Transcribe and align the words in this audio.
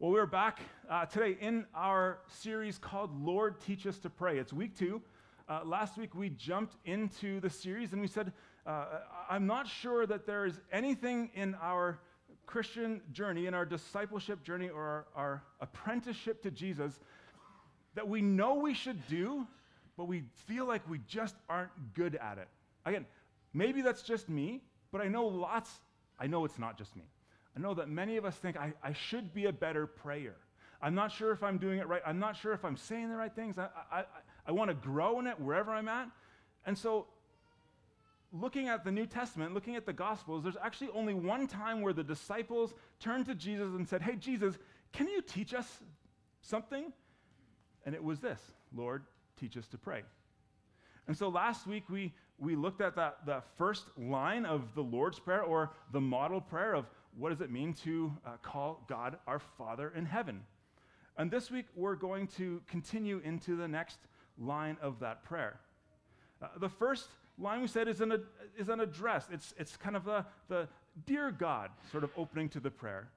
Well, 0.00 0.12
we're 0.12 0.26
back 0.26 0.60
uh, 0.88 1.06
today 1.06 1.36
in 1.40 1.66
our 1.74 2.20
series 2.28 2.78
called 2.78 3.20
Lord 3.20 3.60
Teach 3.60 3.84
Us 3.84 3.98
to 3.98 4.08
Pray. 4.08 4.38
It's 4.38 4.52
week 4.52 4.78
two. 4.78 5.02
Uh, 5.48 5.62
last 5.64 5.98
week 5.98 6.14
we 6.14 6.30
jumped 6.30 6.76
into 6.84 7.40
the 7.40 7.50
series 7.50 7.92
and 7.92 8.00
we 8.00 8.06
said, 8.06 8.32
uh, 8.64 8.84
I'm 9.28 9.48
not 9.48 9.66
sure 9.66 10.06
that 10.06 10.24
there 10.24 10.46
is 10.46 10.60
anything 10.70 11.30
in 11.34 11.56
our 11.60 11.98
Christian 12.46 13.00
journey, 13.10 13.46
in 13.46 13.54
our 13.54 13.64
discipleship 13.64 14.44
journey, 14.44 14.68
or 14.68 14.84
our, 14.84 15.06
our 15.16 15.42
apprenticeship 15.60 16.44
to 16.44 16.52
Jesus 16.52 17.00
that 17.96 18.08
we 18.08 18.22
know 18.22 18.54
we 18.54 18.74
should 18.74 19.04
do, 19.08 19.48
but 19.96 20.04
we 20.04 20.22
feel 20.46 20.64
like 20.64 20.88
we 20.88 21.00
just 21.08 21.34
aren't 21.48 21.72
good 21.94 22.14
at 22.14 22.38
it. 22.38 22.46
Again, 22.86 23.04
maybe 23.52 23.82
that's 23.82 24.02
just 24.02 24.28
me, 24.28 24.62
but 24.92 25.00
I 25.00 25.08
know 25.08 25.26
lots, 25.26 25.72
I 26.20 26.28
know 26.28 26.44
it's 26.44 26.60
not 26.60 26.78
just 26.78 26.94
me. 26.94 27.02
I 27.58 27.60
know 27.60 27.74
that 27.74 27.88
many 27.88 28.16
of 28.16 28.24
us 28.24 28.36
think 28.36 28.56
I, 28.56 28.72
I 28.84 28.92
should 28.92 29.34
be 29.34 29.46
a 29.46 29.52
better 29.52 29.86
prayer. 29.86 30.36
I'm 30.80 30.94
not 30.94 31.10
sure 31.10 31.32
if 31.32 31.42
I'm 31.42 31.58
doing 31.58 31.80
it 31.80 31.88
right. 31.88 32.02
I'm 32.06 32.20
not 32.20 32.36
sure 32.36 32.52
if 32.52 32.64
I'm 32.64 32.76
saying 32.76 33.08
the 33.08 33.16
right 33.16 33.34
things. 33.34 33.58
I, 33.58 33.68
I, 33.90 34.04
I, 34.46 34.52
want 34.52 34.70
to 34.70 34.74
grow 34.74 35.18
in 35.18 35.26
it 35.26 35.40
wherever 35.40 35.72
I'm 35.72 35.88
at. 35.88 36.08
And 36.66 36.78
so, 36.78 37.06
looking 38.32 38.68
at 38.68 38.84
the 38.84 38.92
New 38.92 39.06
Testament, 39.06 39.54
looking 39.54 39.74
at 39.74 39.86
the 39.86 39.92
Gospels, 39.92 40.44
there's 40.44 40.56
actually 40.62 40.90
only 40.94 41.14
one 41.14 41.48
time 41.48 41.80
where 41.80 41.92
the 41.92 42.04
disciples 42.04 42.74
turned 43.00 43.26
to 43.26 43.34
Jesus 43.34 43.74
and 43.74 43.88
said, 43.88 44.02
Hey, 44.02 44.14
Jesus, 44.14 44.56
can 44.92 45.08
you 45.08 45.20
teach 45.20 45.52
us 45.52 45.80
something? 46.42 46.92
And 47.84 47.94
it 47.94 48.04
was 48.04 48.20
this 48.20 48.40
Lord, 48.72 49.02
teach 49.36 49.56
us 49.56 49.66
to 49.68 49.78
pray. 49.78 50.04
And 51.08 51.16
so 51.16 51.28
last 51.28 51.66
week 51.66 51.90
we, 51.90 52.12
we 52.38 52.54
looked 52.54 52.82
at 52.82 52.94
that, 52.94 53.26
that 53.26 53.44
first 53.56 53.86
line 53.96 54.46
of 54.46 54.74
the 54.76 54.82
Lord's 54.82 55.18
Prayer 55.18 55.42
or 55.42 55.72
the 55.90 56.00
model 56.00 56.40
prayer 56.40 56.74
of 56.74 56.86
what 57.18 57.30
does 57.30 57.40
it 57.40 57.50
mean 57.50 57.74
to 57.84 58.12
uh, 58.24 58.30
call 58.42 58.84
God 58.88 59.18
our 59.26 59.40
Father 59.40 59.92
in 59.94 60.06
heaven? 60.06 60.42
And 61.16 61.30
this 61.30 61.50
week, 61.50 61.66
we're 61.74 61.96
going 61.96 62.28
to 62.38 62.62
continue 62.68 63.20
into 63.24 63.56
the 63.56 63.66
next 63.66 63.98
line 64.38 64.76
of 64.80 65.00
that 65.00 65.24
prayer. 65.24 65.58
Uh, 66.40 66.46
the 66.60 66.68
first 66.68 67.08
line 67.36 67.60
we 67.60 67.66
said 67.66 67.88
is 67.88 68.00
an, 68.00 68.22
is 68.56 68.68
an 68.68 68.78
address. 68.78 69.26
It's, 69.32 69.52
it's 69.58 69.76
kind 69.76 69.96
of 69.96 70.04
the, 70.04 70.24
the 70.48 70.68
Dear 71.06 71.32
God 71.32 71.70
sort 71.90 72.04
of 72.04 72.10
opening 72.16 72.48
to 72.50 72.60
the 72.60 72.70
prayer. 72.70 73.08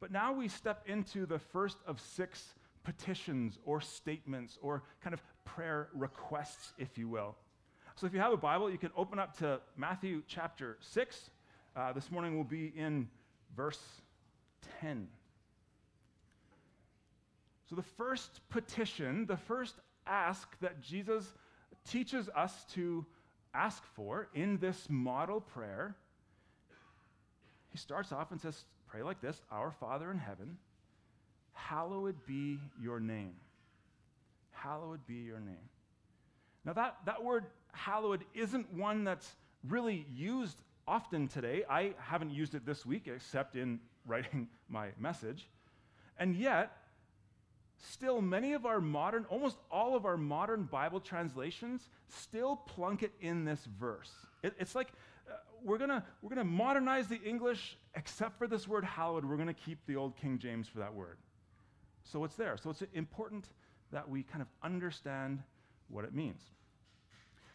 But 0.00 0.10
now 0.10 0.32
we 0.32 0.48
step 0.48 0.82
into 0.86 1.24
the 1.24 1.38
first 1.38 1.78
of 1.86 2.00
six 2.00 2.54
petitions 2.82 3.58
or 3.64 3.80
statements 3.80 4.58
or 4.60 4.82
kind 5.02 5.14
of 5.14 5.22
prayer 5.44 5.88
requests, 5.94 6.72
if 6.78 6.98
you 6.98 7.08
will. 7.08 7.36
So 7.94 8.06
if 8.06 8.12
you 8.12 8.20
have 8.20 8.32
a 8.32 8.36
Bible, 8.36 8.70
you 8.70 8.78
can 8.78 8.90
open 8.96 9.18
up 9.18 9.36
to 9.38 9.60
Matthew 9.76 10.22
chapter 10.26 10.76
6. 10.80 11.30
Uh, 11.74 11.92
this 11.92 12.10
morning 12.10 12.34
we'll 12.34 12.44
be 12.44 12.72
in 12.76 13.08
verse 13.56 13.80
10. 14.80 15.08
So, 17.68 17.74
the 17.74 17.82
first 17.82 18.40
petition, 18.48 19.26
the 19.26 19.36
first 19.36 19.74
ask 20.06 20.48
that 20.60 20.80
Jesus 20.80 21.34
teaches 21.90 22.28
us 22.36 22.64
to 22.74 23.04
ask 23.54 23.82
for 23.94 24.28
in 24.34 24.58
this 24.58 24.86
model 24.88 25.40
prayer, 25.40 25.96
he 27.70 27.78
starts 27.78 28.12
off 28.12 28.30
and 28.30 28.40
says, 28.40 28.64
Pray 28.86 29.02
like 29.02 29.20
this 29.20 29.40
Our 29.50 29.72
Father 29.72 30.10
in 30.10 30.18
heaven, 30.18 30.56
hallowed 31.52 32.16
be 32.26 32.58
your 32.80 33.00
name. 33.00 33.34
Hallowed 34.52 35.04
be 35.06 35.14
your 35.14 35.40
name. 35.40 35.68
Now, 36.64 36.72
that, 36.74 36.96
that 37.06 37.22
word 37.22 37.46
hallowed 37.72 38.24
isn't 38.34 38.72
one 38.72 39.04
that's 39.04 39.34
really 39.68 40.06
used 40.14 40.60
often 40.86 41.28
today. 41.28 41.64
I 41.68 41.94
haven't 41.98 42.30
used 42.30 42.54
it 42.54 42.64
this 42.64 42.86
week 42.86 43.08
except 43.08 43.56
in 43.56 43.80
writing 44.06 44.48
my 44.68 44.88
message. 44.98 45.48
And 46.18 46.36
yet, 46.36 46.76
still, 47.78 48.22
many 48.22 48.52
of 48.52 48.64
our 48.64 48.80
modern, 48.80 49.26
almost 49.28 49.58
all 49.70 49.96
of 49.96 50.06
our 50.06 50.16
modern 50.16 50.64
Bible 50.64 51.00
translations 51.00 51.88
still 52.08 52.56
plunk 52.56 53.02
it 53.02 53.12
in 53.20 53.44
this 53.44 53.66
verse. 53.78 54.12
It, 54.42 54.54
it's 54.58 54.74
like 54.74 54.88
uh, 55.28 55.34
we're 55.62 55.78
going 55.78 56.02
we're 56.22 56.30
gonna 56.30 56.44
modernize 56.44 57.08
the 57.08 57.20
English 57.22 57.76
except 57.96 58.38
for 58.38 58.46
this 58.46 58.68
word 58.68 58.84
hallowed. 58.84 59.24
We're 59.24 59.36
going 59.36 59.48
to 59.48 59.54
keep 59.54 59.78
the 59.86 59.96
old 59.96 60.16
King 60.16 60.38
James 60.38 60.68
for 60.68 60.78
that 60.78 60.94
word. 60.94 61.16
So 62.04 62.22
it's 62.24 62.36
there. 62.36 62.56
So 62.56 62.70
it's 62.70 62.82
important 62.94 63.48
that 63.90 64.08
we 64.08 64.22
kind 64.22 64.42
of 64.42 64.48
understand 64.62 65.42
what 65.88 66.04
it 66.04 66.14
means. 66.14 66.42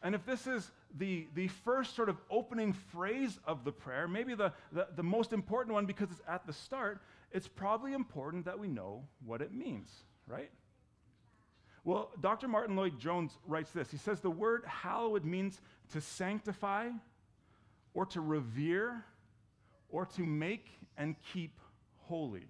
And 0.03 0.15
if 0.15 0.25
this 0.25 0.47
is 0.47 0.71
the, 0.97 1.27
the 1.35 1.47
first 1.47 1.95
sort 1.95 2.09
of 2.09 2.17
opening 2.29 2.73
phrase 2.73 3.39
of 3.45 3.63
the 3.63 3.71
prayer, 3.71 4.07
maybe 4.07 4.33
the, 4.33 4.51
the, 4.71 4.87
the, 4.95 5.03
most 5.03 5.31
important 5.31 5.73
one 5.75 5.85
because 5.85 6.09
it's 6.11 6.21
at 6.27 6.45
the 6.47 6.53
start, 6.53 7.01
it's 7.31 7.47
probably 7.47 7.93
important 7.93 8.45
that 8.45 8.57
we 8.57 8.67
know 8.67 9.03
what 9.23 9.41
it 9.41 9.53
means, 9.53 9.89
right? 10.27 10.49
Well, 11.83 12.11
Dr. 12.19 12.47
Martyn 12.47 12.75
Lloyd-Jones 12.75 13.37
writes 13.47 13.71
this. 13.71 13.91
He 13.91 13.97
says 13.97 14.19
the 14.19 14.31
word 14.31 14.63
hallowed 14.65 15.23
means 15.23 15.61
to 15.93 16.01
sanctify 16.01 16.89
or 17.93 18.05
to 18.07 18.21
revere 18.21 19.03
or 19.89 20.05
to 20.05 20.25
make 20.25 20.67
and 20.97 21.15
keep 21.33 21.59
holy. 21.97 22.47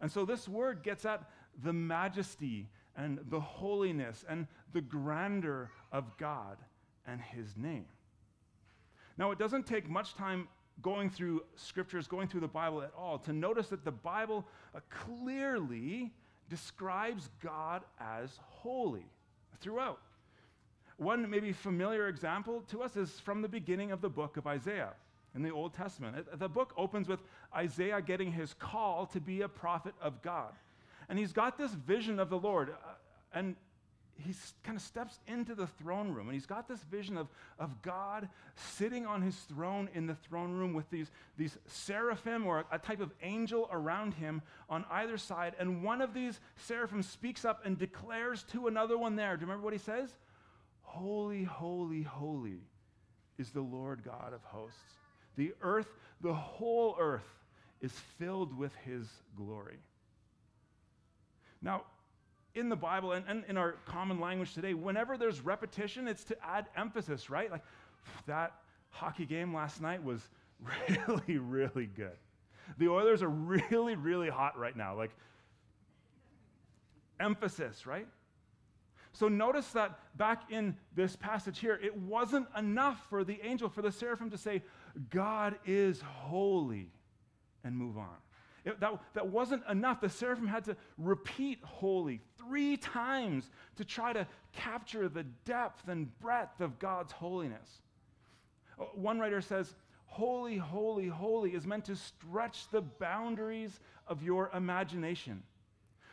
And 0.00 0.10
so 0.10 0.24
this 0.24 0.48
word 0.48 0.82
gets 0.82 1.04
at 1.04 1.28
the 1.62 1.72
majesty 1.72 2.68
and 2.96 3.18
the 3.30 3.40
holiness 3.40 4.24
and 4.28 4.46
the 4.72 4.80
grandeur 4.80 5.70
of 5.90 6.16
God 6.16 6.56
and 7.06 7.20
His 7.20 7.56
name. 7.56 7.86
Now, 9.18 9.30
it 9.30 9.38
doesn't 9.38 9.66
take 9.66 9.88
much 9.88 10.14
time 10.14 10.48
going 10.80 11.10
through 11.10 11.42
scriptures, 11.54 12.06
going 12.06 12.28
through 12.28 12.40
the 12.40 12.48
Bible 12.48 12.82
at 12.82 12.92
all, 12.96 13.18
to 13.18 13.32
notice 13.32 13.68
that 13.68 13.84
the 13.84 13.92
Bible 13.92 14.46
uh, 14.74 14.80
clearly 14.88 16.12
describes 16.48 17.28
God 17.42 17.82
as 18.00 18.38
holy 18.40 19.06
throughout. 19.60 20.00
One 20.96 21.28
maybe 21.28 21.52
familiar 21.52 22.08
example 22.08 22.62
to 22.68 22.82
us 22.82 22.96
is 22.96 23.20
from 23.20 23.42
the 23.42 23.48
beginning 23.48 23.92
of 23.92 24.00
the 24.00 24.08
book 24.08 24.36
of 24.36 24.46
Isaiah 24.46 24.92
in 25.34 25.42
the 25.42 25.50
Old 25.50 25.74
Testament. 25.74 26.26
The 26.38 26.48
book 26.48 26.72
opens 26.76 27.08
with 27.08 27.20
Isaiah 27.54 28.00
getting 28.00 28.30
his 28.30 28.54
call 28.54 29.06
to 29.06 29.20
be 29.20 29.42
a 29.42 29.48
prophet 29.48 29.94
of 30.00 30.22
God. 30.22 30.52
And 31.08 31.18
he's 31.18 31.32
got 31.32 31.58
this 31.58 31.72
vision 31.72 32.18
of 32.18 32.30
the 32.30 32.38
Lord. 32.38 32.70
Uh, 32.70 32.92
and 33.34 33.56
he 34.18 34.34
kind 34.62 34.76
of 34.76 34.82
steps 34.82 35.18
into 35.26 35.54
the 35.54 35.66
throne 35.66 36.12
room 36.12 36.28
and 36.28 36.34
he's 36.34 36.46
got 36.46 36.68
this 36.68 36.82
vision 36.84 37.16
of, 37.16 37.28
of 37.58 37.82
God 37.82 38.28
sitting 38.54 39.06
on 39.06 39.22
his 39.22 39.36
throne 39.36 39.88
in 39.94 40.06
the 40.06 40.14
throne 40.14 40.52
room 40.52 40.74
with 40.74 40.88
these, 40.90 41.10
these 41.36 41.56
seraphim 41.66 42.46
or 42.46 42.64
a 42.70 42.78
type 42.78 43.00
of 43.00 43.10
angel 43.22 43.68
around 43.72 44.14
him 44.14 44.42
on 44.68 44.84
either 44.90 45.18
side. 45.18 45.54
And 45.58 45.82
one 45.82 46.00
of 46.00 46.14
these 46.14 46.40
seraphim 46.56 47.02
speaks 47.02 47.44
up 47.44 47.64
and 47.64 47.78
declares 47.78 48.44
to 48.52 48.68
another 48.68 48.96
one 48.96 49.16
there. 49.16 49.36
Do 49.36 49.40
you 49.40 49.46
remember 49.46 49.64
what 49.64 49.72
he 49.72 49.78
says? 49.78 50.10
Holy, 50.82 51.44
holy, 51.44 52.02
holy 52.02 52.60
is 53.38 53.50
the 53.50 53.62
Lord 53.62 54.04
God 54.04 54.32
of 54.34 54.42
hosts. 54.44 54.78
The 55.36 55.54
earth, 55.62 55.88
the 56.20 56.34
whole 56.34 56.96
earth, 57.00 57.26
is 57.80 57.92
filled 58.18 58.56
with 58.56 58.72
his 58.84 59.08
glory. 59.36 59.78
Now, 61.62 61.84
in 62.54 62.68
the 62.68 62.76
Bible 62.76 63.12
and, 63.12 63.24
and 63.28 63.44
in 63.48 63.56
our 63.56 63.76
common 63.86 64.20
language 64.20 64.54
today, 64.54 64.74
whenever 64.74 65.16
there's 65.16 65.40
repetition, 65.40 66.08
it's 66.08 66.24
to 66.24 66.36
add 66.44 66.66
emphasis, 66.76 67.30
right? 67.30 67.50
Like 67.50 67.62
that 68.26 68.52
hockey 68.90 69.24
game 69.24 69.54
last 69.54 69.80
night 69.80 70.02
was 70.02 70.28
really, 71.08 71.38
really 71.38 71.86
good. 71.86 72.16
The 72.78 72.88
Oilers 72.88 73.22
are 73.22 73.28
really, 73.28 73.96
really 73.96 74.28
hot 74.28 74.58
right 74.58 74.76
now. 74.76 74.96
Like, 74.96 75.10
emphasis, 77.20 77.86
right? 77.86 78.06
So 79.12 79.28
notice 79.28 79.68
that 79.72 79.98
back 80.16 80.50
in 80.50 80.76
this 80.94 81.16
passage 81.16 81.58
here, 81.58 81.78
it 81.82 81.96
wasn't 81.96 82.46
enough 82.56 83.06
for 83.10 83.24
the 83.24 83.40
angel, 83.42 83.68
for 83.68 83.82
the 83.82 83.92
seraphim 83.92 84.30
to 84.30 84.38
say, 84.38 84.62
God 85.10 85.56
is 85.66 86.00
holy, 86.00 86.88
and 87.62 87.76
move 87.76 87.98
on. 87.98 88.16
It, 88.64 88.78
that, 88.80 89.00
that 89.14 89.26
wasn't 89.26 89.62
enough. 89.68 90.00
The 90.00 90.08
seraphim 90.08 90.46
had 90.46 90.64
to 90.64 90.76
repeat 90.96 91.58
holy 91.62 92.20
three 92.38 92.76
times 92.76 93.50
to 93.76 93.84
try 93.84 94.12
to 94.12 94.26
capture 94.52 95.08
the 95.08 95.24
depth 95.44 95.88
and 95.88 96.16
breadth 96.20 96.60
of 96.60 96.78
God's 96.78 97.12
holiness. 97.12 97.80
Uh, 98.78 98.84
one 98.94 99.18
writer 99.18 99.40
says, 99.40 99.74
Holy, 100.06 100.58
holy, 100.58 101.08
holy 101.08 101.54
is 101.54 101.66
meant 101.66 101.86
to 101.86 101.96
stretch 101.96 102.68
the 102.70 102.82
boundaries 102.82 103.80
of 104.06 104.22
your 104.22 104.50
imagination. 104.54 105.42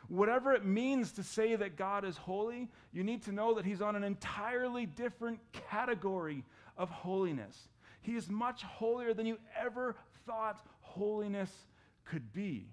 Whatever 0.07 0.53
it 0.53 0.65
means 0.65 1.11
to 1.11 1.23
say 1.23 1.55
that 1.55 1.75
God 1.75 2.05
is 2.05 2.17
holy, 2.17 2.69
you 2.93 3.03
need 3.03 3.23
to 3.23 3.31
know 3.31 3.53
that 3.55 3.65
He's 3.65 3.81
on 3.81 3.95
an 3.95 4.03
entirely 4.03 4.85
different 4.85 5.39
category 5.51 6.43
of 6.77 6.89
holiness. 6.89 7.67
He 8.01 8.15
is 8.15 8.29
much 8.29 8.63
holier 8.63 9.13
than 9.13 9.25
you 9.25 9.37
ever 9.59 9.95
thought 10.25 10.65
holiness 10.79 11.51
could 12.09 12.33
be. 12.33 12.67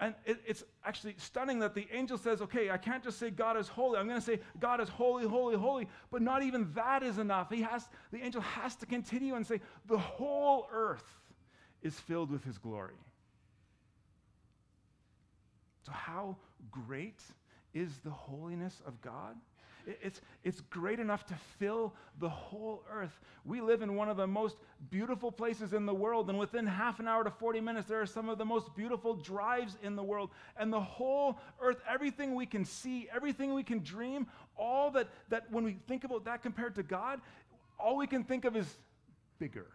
And 0.00 0.14
it, 0.24 0.38
it's 0.46 0.62
actually 0.84 1.16
stunning 1.18 1.58
that 1.58 1.74
the 1.74 1.86
angel 1.92 2.18
says, 2.18 2.40
okay, 2.40 2.70
I 2.70 2.76
can't 2.76 3.02
just 3.02 3.18
say 3.18 3.30
God 3.30 3.56
is 3.56 3.66
holy. 3.66 3.98
I'm 3.98 4.06
going 4.06 4.20
to 4.20 4.24
say 4.24 4.38
God 4.60 4.80
is 4.80 4.88
holy, 4.88 5.26
holy, 5.26 5.56
holy. 5.56 5.88
But 6.10 6.22
not 6.22 6.42
even 6.42 6.72
that 6.74 7.02
is 7.02 7.18
enough. 7.18 7.50
He 7.50 7.62
has, 7.62 7.88
the 8.12 8.22
angel 8.22 8.40
has 8.40 8.76
to 8.76 8.86
continue 8.86 9.34
and 9.34 9.44
say, 9.44 9.60
the 9.86 9.98
whole 9.98 10.68
earth 10.72 11.18
is 11.82 11.98
filled 11.98 12.30
with 12.30 12.44
his 12.44 12.58
glory. 12.58 12.94
So, 15.84 15.92
how 15.92 16.36
great 16.70 17.20
is 17.74 17.98
the 18.04 18.10
holiness 18.10 18.80
of 18.86 19.00
God? 19.00 19.36
It's, 20.02 20.20
it's 20.44 20.60
great 20.60 21.00
enough 21.00 21.24
to 21.26 21.34
fill 21.58 21.94
the 22.20 22.28
whole 22.28 22.84
earth. 22.92 23.18
We 23.44 23.60
live 23.60 23.80
in 23.80 23.94
one 23.94 24.10
of 24.10 24.18
the 24.18 24.26
most 24.26 24.56
beautiful 24.90 25.32
places 25.32 25.72
in 25.72 25.86
the 25.86 25.94
world, 25.94 26.28
and 26.28 26.38
within 26.38 26.66
half 26.66 27.00
an 27.00 27.08
hour 27.08 27.24
to 27.24 27.30
40 27.30 27.60
minutes, 27.60 27.88
there 27.88 28.00
are 28.00 28.06
some 28.06 28.28
of 28.28 28.36
the 28.36 28.44
most 28.44 28.74
beautiful 28.76 29.14
drives 29.14 29.76
in 29.82 29.96
the 29.96 30.02
world. 30.02 30.30
And 30.58 30.72
the 30.72 30.80
whole 30.80 31.38
earth, 31.60 31.80
everything 31.88 32.34
we 32.34 32.44
can 32.44 32.64
see, 32.64 33.08
everything 33.14 33.54
we 33.54 33.62
can 33.62 33.82
dream, 33.82 34.26
all 34.56 34.90
that, 34.90 35.08
that 35.30 35.50
when 35.50 35.64
we 35.64 35.78
think 35.86 36.04
about 36.04 36.24
that 36.26 36.42
compared 36.42 36.74
to 36.74 36.82
God, 36.82 37.20
all 37.78 37.96
we 37.96 38.06
can 38.06 38.24
think 38.24 38.44
of 38.44 38.56
is 38.56 38.66
bigger. 39.38 39.68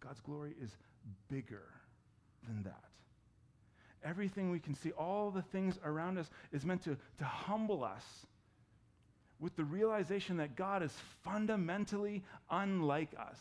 God's 0.00 0.20
glory 0.20 0.54
is 0.62 0.70
bigger 1.28 1.64
than 2.46 2.62
that. 2.64 2.93
Everything 4.04 4.50
we 4.50 4.58
can 4.58 4.74
see, 4.74 4.90
all 4.92 5.30
the 5.30 5.42
things 5.42 5.78
around 5.84 6.18
us, 6.18 6.28
is 6.52 6.64
meant 6.64 6.82
to, 6.84 6.96
to 7.18 7.24
humble 7.24 7.82
us 7.82 8.04
with 9.40 9.56
the 9.56 9.64
realization 9.64 10.36
that 10.36 10.56
God 10.56 10.82
is 10.82 10.92
fundamentally 11.22 12.22
unlike 12.50 13.10
us. 13.18 13.38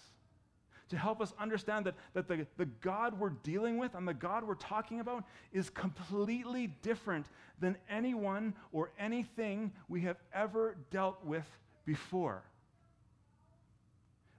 To 0.89 0.97
help 0.97 1.21
us 1.21 1.33
understand 1.39 1.85
that, 1.85 1.95
that 2.13 2.27
the, 2.27 2.45
the 2.57 2.65
God 2.65 3.19
we're 3.19 3.29
dealing 3.29 3.77
with 3.77 3.95
and 3.95 4.07
the 4.07 4.13
God 4.13 4.43
we're 4.43 4.55
talking 4.55 4.99
about 4.99 5.23
is 5.51 5.69
completely 5.69 6.67
different 6.81 7.25
than 7.59 7.77
anyone 7.89 8.53
or 8.71 8.91
anything 8.99 9.71
we 9.87 10.01
have 10.01 10.17
ever 10.33 10.77
dealt 10.91 11.23
with 11.25 11.45
before. 11.85 12.43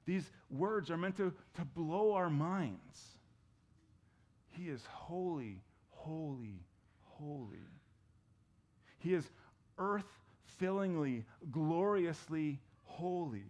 These 0.07 0.31
words 0.51 0.91
are 0.91 0.97
meant 0.97 1.17
to, 1.17 1.33
to 1.55 1.65
blow 1.65 2.13
our 2.13 2.31
minds. 2.31 3.01
He 4.51 4.69
is 4.69 4.85
holy, 4.87 5.63
holy, 6.05 6.61
holy. 7.03 7.59
He 8.99 9.15
is 9.15 9.31
earth 9.79 10.05
fillingly, 10.59 11.25
gloriously 11.51 12.61
holy. 12.85 13.45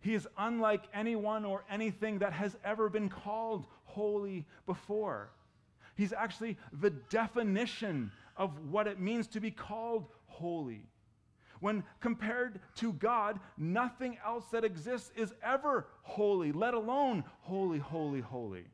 He 0.00 0.14
is 0.14 0.28
unlike 0.38 0.84
anyone 0.94 1.44
or 1.44 1.64
anything 1.70 2.18
that 2.18 2.32
has 2.32 2.56
ever 2.64 2.88
been 2.88 3.08
called 3.08 3.66
holy 3.84 4.44
before. 4.66 5.30
He's 5.96 6.12
actually 6.12 6.58
the 6.80 6.90
definition 6.90 8.12
of 8.36 8.58
what 8.70 8.86
it 8.86 9.00
means 9.00 9.26
to 9.28 9.40
be 9.40 9.50
called 9.50 10.06
holy. 10.26 10.82
When 11.60 11.84
compared 12.00 12.60
to 12.76 12.92
God, 12.92 13.40
nothing 13.56 14.18
else 14.24 14.44
that 14.52 14.64
exists 14.64 15.10
is 15.16 15.32
ever 15.42 15.86
holy, 16.02 16.52
let 16.52 16.74
alone 16.74 17.24
holy, 17.40 17.78
holy, 17.78 18.20
holy. 18.20 18.64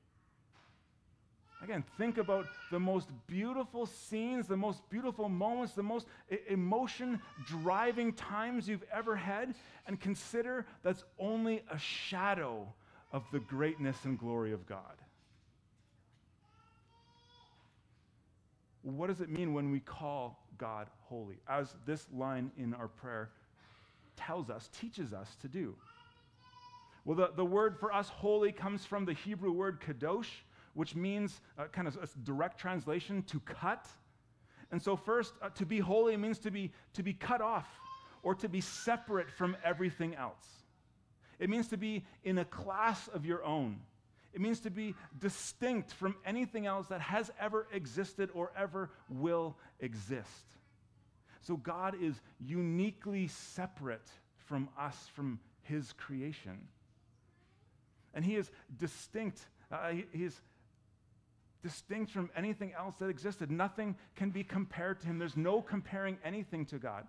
Again, 1.62 1.84
think 1.96 2.18
about 2.18 2.46
the 2.72 2.80
most 2.80 3.08
beautiful 3.28 3.86
scenes, 3.86 4.48
the 4.48 4.56
most 4.56 4.82
beautiful 4.90 5.28
moments, 5.28 5.74
the 5.74 5.82
most 5.82 6.08
emotion 6.48 7.20
driving 7.46 8.12
times 8.12 8.68
you've 8.68 8.84
ever 8.92 9.14
had, 9.14 9.54
and 9.86 10.00
consider 10.00 10.66
that's 10.82 11.04
only 11.20 11.62
a 11.70 11.78
shadow 11.78 12.66
of 13.12 13.22
the 13.30 13.38
greatness 13.38 13.96
and 14.04 14.18
glory 14.18 14.52
of 14.52 14.66
God. 14.66 14.96
What 18.82 19.06
does 19.06 19.20
it 19.20 19.28
mean 19.28 19.54
when 19.54 19.70
we 19.70 19.78
call 19.78 20.44
God 20.58 20.88
holy? 21.02 21.38
As 21.48 21.76
this 21.86 22.06
line 22.12 22.50
in 22.58 22.74
our 22.74 22.88
prayer 22.88 23.30
tells 24.16 24.50
us, 24.50 24.68
teaches 24.80 25.12
us 25.12 25.36
to 25.42 25.48
do. 25.48 25.76
Well, 27.04 27.16
the, 27.16 27.30
the 27.36 27.44
word 27.44 27.78
for 27.78 27.92
us 27.92 28.08
holy 28.08 28.50
comes 28.50 28.84
from 28.84 29.04
the 29.04 29.12
Hebrew 29.12 29.52
word 29.52 29.80
kadosh, 29.80 30.26
which 30.74 30.94
means 30.94 31.40
uh, 31.58 31.64
kind 31.66 31.86
of 31.86 31.96
a 31.96 32.08
direct 32.24 32.58
translation 32.58 33.22
to 33.24 33.40
cut. 33.40 33.86
And 34.70 34.82
so, 34.82 34.96
first, 34.96 35.34
uh, 35.42 35.50
to 35.50 35.66
be 35.66 35.78
holy 35.80 36.16
means 36.16 36.38
to 36.40 36.50
be, 36.50 36.72
to 36.94 37.02
be 37.02 37.12
cut 37.12 37.40
off 37.40 37.68
or 38.22 38.34
to 38.36 38.48
be 38.48 38.60
separate 38.60 39.30
from 39.30 39.56
everything 39.64 40.14
else. 40.14 40.46
It 41.38 41.50
means 41.50 41.68
to 41.68 41.76
be 41.76 42.04
in 42.24 42.38
a 42.38 42.44
class 42.44 43.08
of 43.08 43.26
your 43.26 43.44
own. 43.44 43.80
It 44.32 44.40
means 44.40 44.60
to 44.60 44.70
be 44.70 44.94
distinct 45.18 45.92
from 45.92 46.16
anything 46.24 46.66
else 46.66 46.86
that 46.86 47.00
has 47.00 47.30
ever 47.38 47.66
existed 47.72 48.30
or 48.32 48.50
ever 48.56 48.90
will 49.10 49.56
exist. 49.80 50.28
So 51.42 51.56
God 51.56 51.96
is 52.00 52.14
uniquely 52.40 53.26
separate 53.26 54.08
from 54.46 54.68
us, 54.78 54.96
from 55.14 55.40
His 55.62 55.92
creation. 55.92 56.68
And 58.14 58.24
He 58.24 58.36
is 58.36 58.50
distinct. 58.78 59.40
Uh, 59.70 59.90
he, 59.90 60.04
he 60.12 60.24
is 60.24 60.40
distinct 61.62 62.10
from 62.10 62.30
anything 62.36 62.72
else 62.76 62.96
that 62.96 63.08
existed. 63.08 63.50
Nothing 63.50 63.96
can 64.16 64.30
be 64.30 64.42
compared 64.42 65.00
to 65.00 65.06
him. 65.06 65.18
There's 65.18 65.36
no 65.36 65.62
comparing 65.62 66.18
anything 66.24 66.66
to 66.66 66.78
God. 66.78 67.06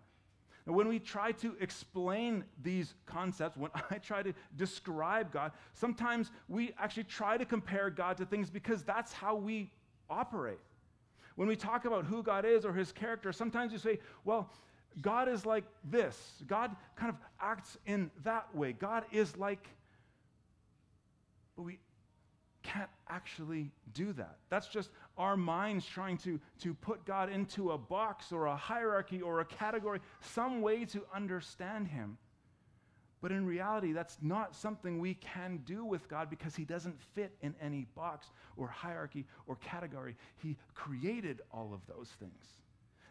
Now, 0.66 0.74
when 0.74 0.88
we 0.88 1.00
try 1.00 1.34
to 1.34 1.56
explain 1.60 2.44
these 2.62 2.94
concepts, 3.06 3.58
when 3.58 3.72
I 3.92 3.98
try 3.98 4.24
to 4.24 4.34
describe 4.56 5.32
God, 5.32 5.52
sometimes 5.74 6.32
we 6.48 6.74
actually 6.80 7.04
try 7.06 7.38
to 7.38 7.46
compare 7.46 7.90
God 7.90 8.18
to 8.18 8.26
things 8.26 8.50
because 8.50 8.84
that's 8.84 9.12
how 9.12 9.36
we 9.36 9.72
operate. 10.10 10.60
When 11.36 11.48
we 11.48 11.56
talk 11.56 11.86
about 11.86 12.06
who 12.06 12.22
God 12.22 12.46
is 12.46 12.64
or 12.64 12.74
his 12.74 12.92
character, 12.92 13.34
sometimes 13.34 13.74
you 13.74 13.80
say, 13.80 14.00
well, 14.24 14.52
God 15.02 15.28
is 15.28 15.46
like 15.46 15.64
this. 15.84 16.44
God 16.46 16.76
kind 16.96 17.10
of 17.10 17.16
acts 17.42 17.78
in 17.88 18.12
that 18.24 18.54
way. 18.56 18.74
God 18.74 19.06
is 19.12 19.36
like, 19.36 19.68
but 21.56 21.64
we 21.64 21.80
can't 22.62 22.90
actually 23.14 23.72
do 23.94 24.14
that. 24.14 24.38
That's 24.50 24.68
just 24.68 24.90
our 25.18 25.38
minds 25.38 25.86
trying 25.86 26.18
to, 26.20 26.40
to 26.62 26.74
put 26.74 27.06
God 27.06 27.30
into 27.32 27.72
a 27.72 27.78
box 27.78 28.32
or 28.32 28.48
a 28.48 28.56
hierarchy 28.56 29.22
or 29.22 29.40
a 29.40 29.46
category, 29.46 30.00
some 30.22 30.62
way 30.62 30.86
to 30.86 31.04
understand 31.14 31.88
Him. 31.88 32.18
But 33.22 33.32
in 33.32 33.46
reality, 33.46 33.94
that's 33.94 34.18
not 34.22 34.56
something 34.56 35.00
we 35.00 35.14
can 35.14 35.62
do 35.66 35.86
with 35.86 36.10
God 36.10 36.30
because 36.30 36.56
He 36.56 36.66
doesn't 36.66 37.00
fit 37.14 37.34
in 37.42 37.56
any 37.62 37.86
box 37.96 38.28
or 38.58 38.68
hierarchy 38.68 39.26
or 39.48 39.56
category. 39.58 40.16
He 40.42 40.58
created 40.74 41.42
all 41.52 41.74
of 41.74 41.82
those 41.88 42.10
things. 42.20 42.46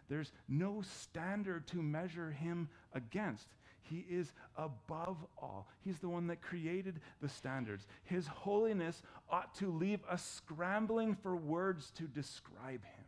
There's 0.09 0.33
no 0.49 0.83
standard 0.83 1.67
to 1.69 1.81
measure 1.81 2.31
Him 2.31 2.69
against. 2.93 3.47
He 3.83 4.07
is 4.09 4.33
above 4.57 5.17
all. 5.41 5.69
He's 5.85 5.99
the 5.99 6.09
one 6.09 6.29
that 6.29 6.41
created 6.41 7.01
the 7.21 7.29
standards. 7.29 7.87
His 8.05 8.27
holiness 8.27 9.03
ought 9.29 9.55
to 9.57 9.71
leave 9.71 10.01
us 10.09 10.25
scrambling 10.25 11.17
for 11.17 11.37
words 11.37 11.91
to 11.97 12.05
describe 12.05 12.85
him. 12.85 13.05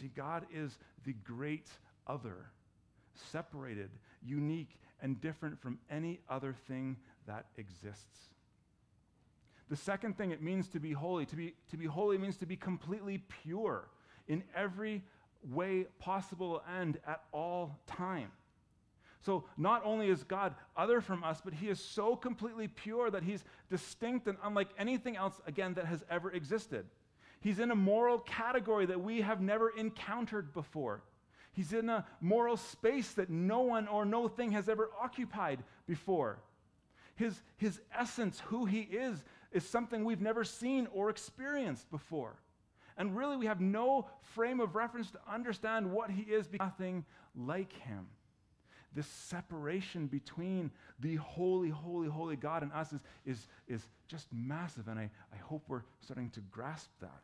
See, 0.00 0.10
God 0.14 0.46
is 0.52 0.78
the 1.04 1.12
great 1.12 1.68
other, 2.06 2.50
separated, 3.30 3.90
unique, 4.24 4.80
and 5.02 5.20
different 5.20 5.60
from 5.60 5.78
any 5.90 6.20
other 6.28 6.54
thing 6.66 6.96
that 7.26 7.46
exists. 7.56 8.30
The 9.68 9.76
second 9.76 10.16
thing 10.16 10.30
it 10.30 10.42
means 10.42 10.68
to 10.68 10.80
be 10.80 10.92
holy, 10.92 11.26
to 11.26 11.36
be, 11.36 11.54
to 11.70 11.76
be 11.76 11.86
holy 11.86 12.18
means 12.18 12.36
to 12.38 12.46
be 12.46 12.56
completely 12.56 13.22
pure 13.42 13.88
in 14.28 14.44
every 14.54 15.02
way 15.50 15.86
possible 15.98 16.62
and 16.78 16.98
at 17.06 17.22
all 17.32 17.78
time. 17.86 18.30
So 19.20 19.44
not 19.56 19.82
only 19.84 20.08
is 20.08 20.24
God 20.24 20.54
other 20.76 21.00
from 21.00 21.22
us, 21.22 21.40
but 21.44 21.54
he 21.54 21.68
is 21.68 21.80
so 21.80 22.16
completely 22.16 22.66
pure 22.66 23.10
that 23.10 23.22
he's 23.22 23.44
distinct 23.70 24.26
and 24.26 24.36
unlike 24.42 24.70
anything 24.76 25.16
else, 25.16 25.40
again, 25.46 25.74
that 25.74 25.86
has 25.86 26.04
ever 26.10 26.32
existed. 26.32 26.86
He's 27.40 27.58
in 27.58 27.70
a 27.70 27.76
moral 27.76 28.18
category 28.18 28.86
that 28.86 29.00
we 29.00 29.20
have 29.20 29.40
never 29.40 29.70
encountered 29.70 30.52
before. 30.52 31.02
He's 31.52 31.72
in 31.72 31.88
a 31.88 32.06
moral 32.20 32.56
space 32.56 33.12
that 33.12 33.30
no 33.30 33.60
one 33.60 33.86
or 33.86 34.04
no 34.04 34.26
thing 34.26 34.52
has 34.52 34.68
ever 34.68 34.90
occupied 35.00 35.62
before. 35.86 36.40
His, 37.14 37.42
his 37.58 37.80
essence, 37.96 38.40
who 38.46 38.64
he 38.64 38.80
is, 38.80 39.22
is 39.52 39.64
something 39.64 40.04
we've 40.04 40.20
never 40.20 40.44
seen 40.44 40.88
or 40.92 41.10
experienced 41.10 41.90
before. 41.90 42.36
And 42.96 43.16
really, 43.16 43.36
we 43.36 43.46
have 43.46 43.60
no 43.60 44.06
frame 44.34 44.60
of 44.60 44.74
reference 44.74 45.10
to 45.12 45.18
understand 45.30 45.90
what 45.90 46.10
he 46.10 46.22
is, 46.22 46.48
nothing 46.58 47.04
like 47.34 47.72
him. 47.72 48.06
This 48.94 49.06
separation 49.06 50.06
between 50.06 50.70
the 51.00 51.16
holy, 51.16 51.70
holy, 51.70 52.08
holy 52.08 52.36
God 52.36 52.62
and 52.62 52.72
us 52.72 52.92
is, 52.92 53.00
is, 53.24 53.46
is 53.66 53.86
just 54.06 54.26
massive, 54.32 54.88
and 54.88 54.98
I, 54.98 55.10
I 55.32 55.36
hope 55.36 55.62
we're 55.66 55.84
starting 56.00 56.28
to 56.30 56.40
grasp 56.50 56.90
that. 57.00 57.22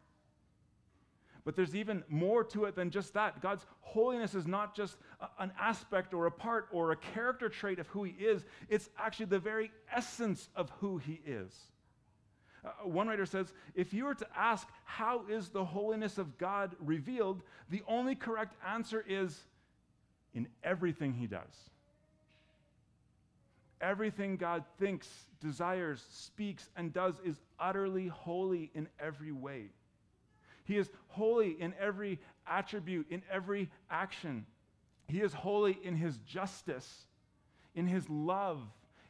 But 1.44 1.56
there's 1.56 1.74
even 1.74 2.04
more 2.08 2.44
to 2.44 2.64
it 2.64 2.74
than 2.74 2.90
just 2.90 3.14
that. 3.14 3.40
God's 3.40 3.64
holiness 3.80 4.34
is 4.34 4.46
not 4.46 4.74
just 4.74 4.96
a, 5.20 5.28
an 5.38 5.52
aspect 5.58 6.14
or 6.14 6.26
a 6.26 6.30
part 6.30 6.68
or 6.72 6.92
a 6.92 6.96
character 6.96 7.48
trait 7.48 7.78
of 7.78 7.86
who 7.88 8.04
He 8.04 8.12
is, 8.12 8.44
it's 8.68 8.88
actually 8.98 9.26
the 9.26 9.38
very 9.38 9.70
essence 9.94 10.48
of 10.56 10.70
who 10.80 10.98
He 10.98 11.20
is. 11.26 11.52
Uh, 12.64 12.70
one 12.84 13.08
writer 13.08 13.26
says 13.26 13.52
if 13.74 13.92
you 13.92 14.04
were 14.04 14.14
to 14.14 14.26
ask, 14.36 14.68
How 14.84 15.22
is 15.28 15.48
the 15.48 15.64
holiness 15.64 16.18
of 16.18 16.38
God 16.38 16.74
revealed? 16.80 17.42
the 17.70 17.82
only 17.86 18.14
correct 18.14 18.54
answer 18.66 19.04
is 19.06 19.44
in 20.34 20.48
everything 20.64 21.12
He 21.12 21.26
does. 21.26 21.70
Everything 23.80 24.36
God 24.36 24.64
thinks, 24.78 25.08
desires, 25.40 26.04
speaks, 26.10 26.68
and 26.76 26.92
does 26.92 27.14
is 27.24 27.36
utterly 27.60 28.08
holy 28.08 28.70
in 28.74 28.88
every 28.98 29.30
way. 29.30 29.66
He 30.64 30.76
is 30.76 30.90
holy 31.08 31.56
in 31.60 31.74
every 31.80 32.18
attribute, 32.46 33.06
in 33.10 33.22
every 33.30 33.70
action. 33.90 34.46
He 35.06 35.20
is 35.20 35.32
holy 35.32 35.78
in 35.82 35.94
his 35.96 36.18
justice, 36.18 37.06
in 37.74 37.86
his 37.86 38.08
love, 38.10 38.60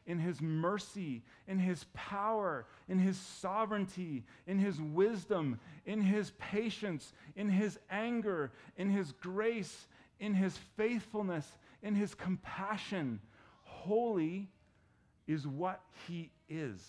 in 0.09 0.17
his 0.17 0.41
mercy, 0.41 1.21
in 1.47 1.59
his 1.59 1.85
power, 1.93 2.65
in 2.87 2.97
his 2.97 3.15
sovereignty, 3.15 4.25
in 4.47 4.57
his 4.57 4.81
wisdom, 4.81 5.59
in 5.85 6.01
his 6.01 6.31
patience, 6.39 7.13
in 7.35 7.47
his 7.47 7.77
anger, 7.91 8.51
in 8.75 8.89
his 8.89 9.11
grace, 9.11 9.85
in 10.19 10.33
his 10.33 10.57
faithfulness, 10.75 11.45
in 11.83 11.93
his 11.93 12.15
compassion. 12.15 13.19
Holy 13.61 14.49
is 15.27 15.45
what 15.45 15.79
he 16.07 16.31
is. 16.49 16.81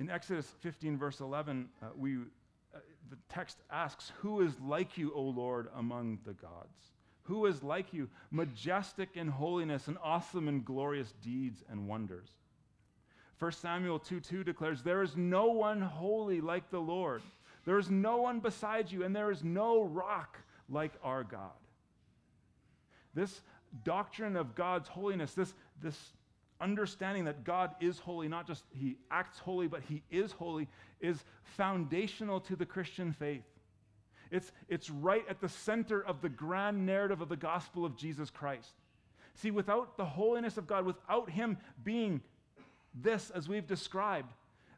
In 0.00 0.10
Exodus 0.10 0.52
15, 0.62 0.98
verse 0.98 1.20
11, 1.20 1.68
uh, 1.80 1.86
we, 1.96 2.16
uh, 2.16 2.78
the 3.08 3.18
text 3.28 3.58
asks, 3.70 4.10
Who 4.18 4.40
is 4.40 4.58
like 4.58 4.98
you, 4.98 5.12
O 5.14 5.22
Lord, 5.22 5.68
among 5.76 6.18
the 6.26 6.32
gods? 6.32 6.93
Who 7.24 7.46
is 7.46 7.62
like 7.62 7.92
you, 7.92 8.08
majestic 8.30 9.10
in 9.14 9.28
holiness 9.28 9.88
and 9.88 9.96
awesome 10.02 10.48
in 10.48 10.62
glorious 10.62 11.12
deeds 11.22 11.62
and 11.70 11.88
wonders? 11.88 12.28
1 13.38 13.52
Samuel 13.52 13.98
2 13.98 14.20
2 14.20 14.44
declares, 14.44 14.82
There 14.82 15.02
is 15.02 15.16
no 15.16 15.46
one 15.46 15.80
holy 15.80 16.40
like 16.40 16.70
the 16.70 16.80
Lord. 16.80 17.22
There 17.64 17.78
is 17.78 17.90
no 17.90 18.18
one 18.18 18.40
beside 18.40 18.92
you, 18.92 19.04
and 19.04 19.16
there 19.16 19.30
is 19.30 19.42
no 19.42 19.82
rock 19.82 20.38
like 20.68 20.92
our 21.02 21.24
God. 21.24 21.50
This 23.14 23.40
doctrine 23.84 24.36
of 24.36 24.54
God's 24.54 24.88
holiness, 24.88 25.32
this, 25.34 25.54
this 25.82 26.12
understanding 26.60 27.24
that 27.24 27.44
God 27.44 27.74
is 27.80 27.98
holy, 27.98 28.28
not 28.28 28.46
just 28.46 28.64
he 28.70 28.96
acts 29.10 29.38
holy, 29.38 29.66
but 29.66 29.82
he 29.82 30.02
is 30.10 30.32
holy, 30.32 30.68
is 31.00 31.24
foundational 31.42 32.40
to 32.40 32.56
the 32.56 32.66
Christian 32.66 33.12
faith. 33.12 33.44
It's, 34.30 34.52
it's 34.68 34.90
right 34.90 35.24
at 35.28 35.40
the 35.40 35.48
center 35.48 36.02
of 36.04 36.20
the 36.20 36.28
grand 36.28 36.84
narrative 36.86 37.20
of 37.20 37.28
the 37.28 37.36
gospel 37.36 37.84
of 37.84 37.96
Jesus 37.96 38.30
Christ. 38.30 38.72
See, 39.34 39.50
without 39.50 39.96
the 39.96 40.04
holiness 40.04 40.56
of 40.56 40.66
God, 40.66 40.84
without 40.84 41.30
him 41.30 41.58
being 41.82 42.20
this 42.94 43.30
as 43.30 43.48
we've 43.48 43.66
described, 43.66 44.32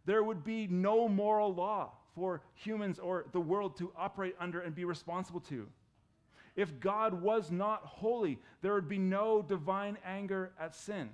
there 0.06 0.22
would 0.22 0.44
be 0.44 0.66
no 0.66 1.08
moral 1.08 1.54
law 1.54 1.90
for 2.14 2.42
humans 2.54 2.98
or 2.98 3.26
the 3.32 3.40
world 3.40 3.76
to 3.76 3.92
operate 3.96 4.34
under 4.40 4.60
and 4.60 4.74
be 4.74 4.84
responsible 4.84 5.40
to. 5.40 5.66
If 6.54 6.80
God 6.80 7.20
was 7.20 7.50
not 7.50 7.82
holy, 7.84 8.38
there 8.62 8.72
would 8.72 8.88
be 8.88 8.98
no 8.98 9.42
divine 9.42 9.98
anger 10.04 10.52
at 10.58 10.74
sin. 10.74 11.10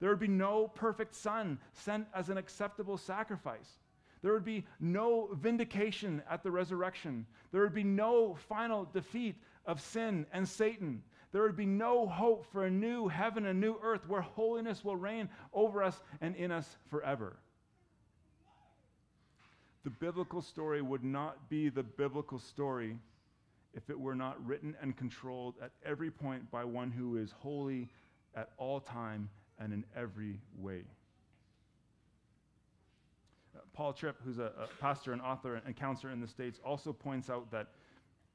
There 0.00 0.08
would 0.08 0.18
be 0.18 0.28
no 0.28 0.68
perfect 0.68 1.14
Son 1.14 1.58
sent 1.74 2.06
as 2.14 2.30
an 2.30 2.38
acceptable 2.38 2.96
sacrifice. 2.96 3.78
There 4.22 4.32
would 4.32 4.44
be 4.44 4.64
no 4.78 5.28
vindication 5.32 6.22
at 6.30 6.42
the 6.42 6.50
resurrection. 6.50 7.26
There 7.50 7.62
would 7.62 7.74
be 7.74 7.84
no 7.84 8.36
final 8.48 8.84
defeat 8.84 9.36
of 9.66 9.80
sin 9.80 10.26
and 10.32 10.48
Satan. 10.48 11.02
There 11.32 11.42
would 11.42 11.56
be 11.56 11.66
no 11.66 12.06
hope 12.06 12.46
for 12.52 12.64
a 12.64 12.70
new 12.70 13.08
heaven 13.08 13.46
and 13.46 13.60
new 13.60 13.76
earth 13.82 14.06
where 14.06 14.20
holiness 14.20 14.84
will 14.84 14.96
reign 14.96 15.28
over 15.52 15.82
us 15.82 16.00
and 16.20 16.36
in 16.36 16.52
us 16.52 16.76
forever. 16.88 17.36
The 19.84 19.90
biblical 19.90 20.42
story 20.42 20.82
would 20.82 21.02
not 21.02 21.48
be 21.48 21.68
the 21.68 21.82
biblical 21.82 22.38
story 22.38 22.96
if 23.74 23.90
it 23.90 23.98
were 23.98 24.14
not 24.14 24.44
written 24.46 24.76
and 24.80 24.96
controlled 24.96 25.54
at 25.60 25.72
every 25.84 26.10
point 26.10 26.48
by 26.50 26.64
one 26.64 26.90
who 26.90 27.16
is 27.16 27.32
holy 27.32 27.88
at 28.36 28.50
all 28.58 28.78
time 28.78 29.28
and 29.58 29.72
in 29.72 29.84
every 29.96 30.38
way. 30.56 30.82
Paul 33.74 33.92
Tripp, 33.92 34.16
who's 34.24 34.38
a, 34.38 34.52
a, 34.58 34.66
pastor 34.80 35.12
and 35.12 35.22
author 35.22 35.60
and 35.64 35.74
counselor 35.74 36.12
in 36.12 36.20
the 36.20 36.28
States, 36.28 36.60
also 36.64 36.92
points 36.92 37.30
out 37.30 37.50
that 37.52 37.68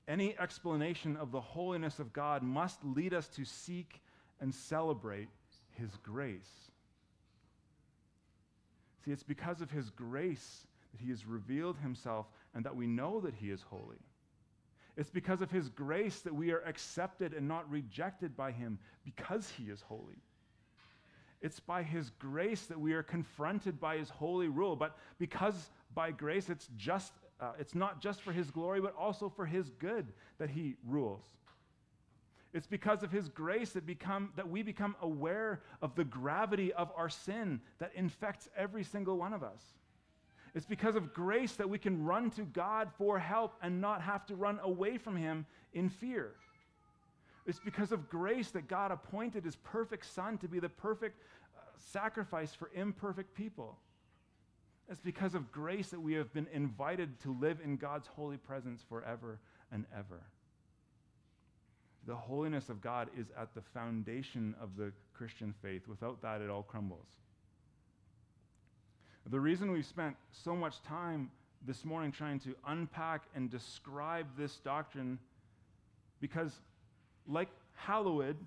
any 0.07 0.37
explanation 0.39 1.15
of 1.17 1.31
the 1.31 1.41
holiness 1.41 1.99
of 1.99 2.13
God 2.13 2.41
must 2.41 2.83
lead 2.83 3.13
us 3.13 3.27
to 3.29 3.45
seek 3.45 4.01
and 4.39 4.53
celebrate 4.53 5.27
His 5.71 5.91
grace. 6.01 6.71
See, 9.03 9.11
it's 9.11 9.23
because 9.23 9.61
of 9.61 9.69
His 9.69 9.89
grace 9.89 10.65
that 10.91 11.01
He 11.03 11.09
has 11.11 11.25
revealed 11.25 11.77
Himself 11.77 12.25
and 12.55 12.63
that 12.65 12.75
we 12.75 12.87
know 12.87 13.19
that 13.19 13.35
He 13.35 13.51
is 13.51 13.61
holy. 13.61 13.97
It's 14.95 15.11
because 15.11 15.41
of 15.41 15.51
His 15.51 15.69
grace 15.69 16.21
that 16.21 16.33
we 16.33 16.51
are 16.51 16.63
accepted 16.65 17.33
and 17.33 17.47
not 17.47 17.69
rejected 17.69 18.35
by 18.35 18.51
Him 18.51 18.79
because 19.05 19.51
He 19.55 19.65
is 19.65 19.81
holy. 19.81 20.17
It's 21.41 21.59
by 21.59 21.83
His 21.83 22.09
grace 22.19 22.63
that 22.63 22.79
we 22.79 22.93
are 22.93 23.03
confronted 23.03 23.79
by 23.79 23.97
His 23.97 24.09
holy 24.09 24.47
rule. 24.47 24.75
But 24.75 24.97
because 25.19 25.69
by 25.93 26.11
grace 26.11 26.49
it's 26.49 26.69
just 26.77 27.13
uh, 27.39 27.51
it's 27.59 27.75
not 27.75 28.01
just 28.01 28.21
for 28.21 28.31
His 28.31 28.49
glory, 28.49 28.81
but 28.81 28.95
also 28.97 29.29
for 29.29 29.45
His 29.45 29.69
good 29.79 30.07
that 30.39 30.49
He 30.49 30.75
rules. 30.87 31.23
It's 32.53 32.67
because 32.67 33.03
of 33.03 33.11
His 33.11 33.29
grace 33.29 33.71
that, 33.71 33.85
become, 33.85 34.31
that 34.35 34.49
we 34.49 34.63
become 34.63 34.95
aware 35.01 35.61
of 35.81 35.93
the 35.95 36.03
gravity 36.03 36.73
of 36.73 36.89
our 36.95 37.09
sin 37.09 37.61
that 37.79 37.91
infects 37.95 38.49
every 38.57 38.83
single 38.83 39.17
one 39.17 39.33
of 39.33 39.43
us. 39.43 39.61
It's 40.55 40.65
because 40.65 40.95
of 40.95 41.13
grace 41.13 41.53
that 41.53 41.69
we 41.69 41.77
can 41.77 42.03
run 42.03 42.31
to 42.31 42.41
God 42.41 42.89
for 42.97 43.19
help 43.19 43.53
and 43.61 43.79
not 43.79 44.01
have 44.01 44.25
to 44.27 44.35
run 44.35 44.59
away 44.63 44.97
from 44.97 45.15
Him 45.15 45.45
in 45.73 45.89
fear. 45.89 46.31
It's 47.47 47.59
because 47.59 47.93
of 47.93 48.09
grace 48.09 48.51
that 48.51 48.67
God 48.67 48.91
appointed 48.91 49.45
His 49.45 49.55
perfect 49.55 50.05
Son 50.05 50.37
to 50.39 50.49
be 50.49 50.59
the 50.59 50.69
perfect 50.69 51.21
uh, 51.57 51.61
sacrifice 51.79 52.53
for 52.53 52.69
imperfect 52.75 53.33
people. 53.33 53.77
It's 54.89 54.99
because 54.99 55.33
of 55.33 55.51
grace 55.51 55.87
that 55.89 56.01
we 56.01 56.13
have 56.13 56.33
been 56.33 56.47
invited 56.53 57.19
to 57.21 57.35
live 57.39 57.59
in 57.63 57.77
God's 57.77 58.07
holy 58.07 58.37
presence 58.37 58.83
forever 58.87 59.39
and 59.71 59.85
ever. 59.97 60.21
The 62.05 62.15
holiness 62.15 62.69
of 62.69 62.81
God 62.81 63.09
is 63.17 63.27
at 63.37 63.53
the 63.53 63.61
foundation 63.61 64.55
of 64.61 64.77
the 64.77 64.91
Christian 65.13 65.53
faith. 65.61 65.87
Without 65.87 66.21
that, 66.21 66.41
it 66.41 66.49
all 66.49 66.63
crumbles. 66.63 67.07
The 69.29 69.39
reason 69.39 69.71
we've 69.71 69.85
spent 69.85 70.15
so 70.31 70.55
much 70.55 70.81
time 70.83 71.31
this 71.65 71.83
morning 71.83 72.13
trying 72.13 72.39
to 72.41 72.55
unpack 72.65 73.23
and 73.35 73.49
describe 73.49 74.25
this 74.37 74.55
doctrine, 74.57 75.19
because 76.21 76.61
like 77.27 77.49
hallowed, 77.75 78.37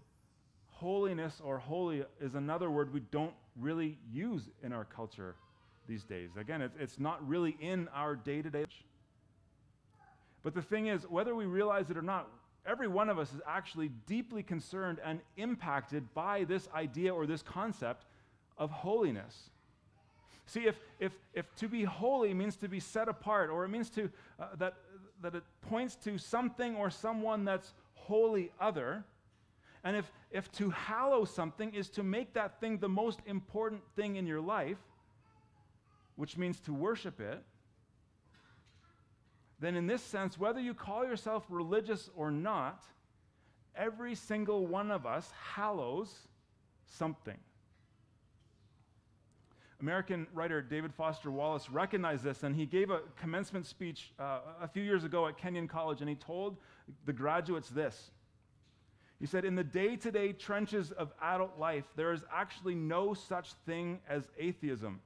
holiness 0.69 1.41
or 1.45 1.59
holy 1.59 2.05
is 2.21 2.35
another 2.35 2.71
word 2.71 2.93
we 2.93 3.01
don't 3.11 3.35
really 3.59 3.99
use 4.11 4.49
in 4.63 4.73
our 4.73 4.85
culture 4.85 5.35
these 5.87 6.05
days. 6.05 6.31
Again, 6.39 6.63
it's, 6.63 6.77
it's 6.79 6.99
not 6.99 7.27
really 7.27 7.57
in 7.61 7.89
our 7.89 8.17
day 8.17 8.43
to 8.43 8.51
day. 8.51 8.65
But 10.43 10.55
the 10.55 10.63
thing 10.63 10.87
is, 10.87 11.03
whether 11.03 11.35
we 11.35 11.45
realize 11.45 11.91
it 11.91 11.97
or 11.97 12.03
not, 12.03 12.29
every 12.67 12.89
one 12.89 13.09
of 13.09 13.19
us 13.19 13.33
is 13.33 13.41
actually 13.47 13.91
deeply 14.07 14.43
concerned 14.43 14.99
and 15.05 15.21
impacted 15.37 16.13
by 16.15 16.45
this 16.45 16.69
idea 16.75 17.15
or 17.15 17.27
this 17.27 17.43
concept 17.43 18.07
of 18.57 18.71
holiness. 18.71 19.51
See, 20.47 20.67
if, 20.67 20.77
if, 20.99 21.13
if 21.35 21.55
to 21.57 21.69
be 21.69 21.85
holy 21.85 22.35
means 22.35 22.57
to 22.57 22.69
be 22.69 22.81
set 22.81 23.09
apart, 23.09 23.51
or 23.51 23.65
it 23.65 23.69
means 23.69 23.91
to, 23.91 24.11
uh, 24.39 24.47
that, 24.59 24.75
that 25.23 25.35
it 25.35 25.43
points 25.69 25.95
to 25.97 26.19
something 26.19 26.75
or 26.75 26.91
someone 26.91 27.45
that's 27.45 27.75
wholly 28.07 28.51
other, 28.61 29.05
and 29.85 29.97
if, 29.97 30.11
if 30.31 30.51
to 30.53 30.71
hallow 30.71 31.25
something 31.25 31.75
is 31.75 31.89
to 31.91 32.03
make 32.03 32.35
that 32.35 32.61
thing 32.61 32.79
the 32.79 32.89
most 32.89 33.21
important 33.27 33.83
thing 33.97 34.17
in 34.17 34.27
your 34.27 34.41
life, 34.41 34.79
which 36.17 36.37
means 36.37 36.61
to 36.61 36.73
worship 36.73 37.21
it, 37.21 37.43
then 39.59 39.77
in 39.77 39.87
this 39.87 40.03
sense, 40.03 40.39
whether 40.39 40.61
you 40.61 40.75
call 40.75 41.05
yourself 41.05 41.45
religious 41.49 42.11
or 42.17 42.31
not, 42.31 42.83
every 43.77 44.15
single 44.15 44.67
one 44.67 44.91
of 44.91 45.07
us 45.07 45.31
hallows 45.55 46.15
something. 46.87 47.37
American 49.81 50.27
writer 50.35 50.61
David 50.61 50.93
Foster 50.93 51.31
Wallace 51.31 51.71
recognized 51.71 52.23
this, 52.23 52.43
and 52.43 52.55
he 52.55 52.67
gave 52.67 52.91
a 52.91 53.01
commencement 53.19 53.67
speech 53.67 54.13
uh, 54.19 54.41
a 54.61 54.69
few 54.69 54.83
years 54.83 55.05
ago 55.05 55.27
at 55.27 55.39
Kenyon 55.39 55.69
College, 55.69 56.01
and 56.01 56.09
he 56.09 56.17
told 56.17 56.59
the 57.07 57.13
graduates 57.13 57.71
this. 57.71 58.11
He 59.19 59.27
said, 59.27 59.45
In 59.45 59.55
the 59.55 59.65
day 59.65 59.97
to 59.97 60.11
day 60.11 60.33
trenches 60.33 60.93
of 60.93 61.13
adult 61.23 61.59
life, 61.59 61.85
there 61.97 62.13
is 62.13 62.23
actually 62.33 62.75
no 62.75 63.15
such 63.15 63.53
thing 63.67 64.01
as 64.09 64.29
atheism. 64.39 65.01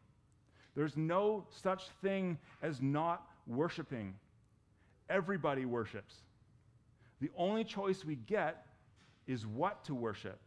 There's 0.74 0.96
no 0.96 1.46
such 1.50 1.88
thing 2.02 2.38
as 2.62 2.80
not 2.80 3.26
worshiping. 3.46 4.14
Everybody 5.08 5.66
worships. 5.66 6.14
The 7.20 7.30
only 7.36 7.64
choice 7.64 8.04
we 8.04 8.16
get 8.16 8.66
is 9.26 9.46
what 9.46 9.84
to 9.84 9.94
worship. 9.94 10.40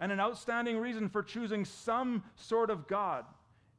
And 0.00 0.12
an 0.12 0.20
outstanding 0.20 0.78
reason 0.78 1.08
for 1.08 1.22
choosing 1.22 1.64
some 1.64 2.22
sort 2.36 2.70
of 2.70 2.86
God 2.86 3.24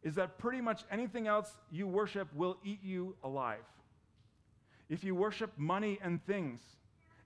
is 0.04 0.16
that 0.16 0.38
pretty 0.38 0.62
much 0.62 0.84
anything 0.92 1.28
else 1.28 1.56
you 1.72 1.88
worship 1.88 2.28
will 2.34 2.58
eat 2.64 2.84
you 2.84 3.16
alive. 3.24 3.64
If 4.90 5.04
you 5.04 5.16
worship 5.16 5.52
money 5.58 6.00
and 6.02 6.24
things, 6.26 6.60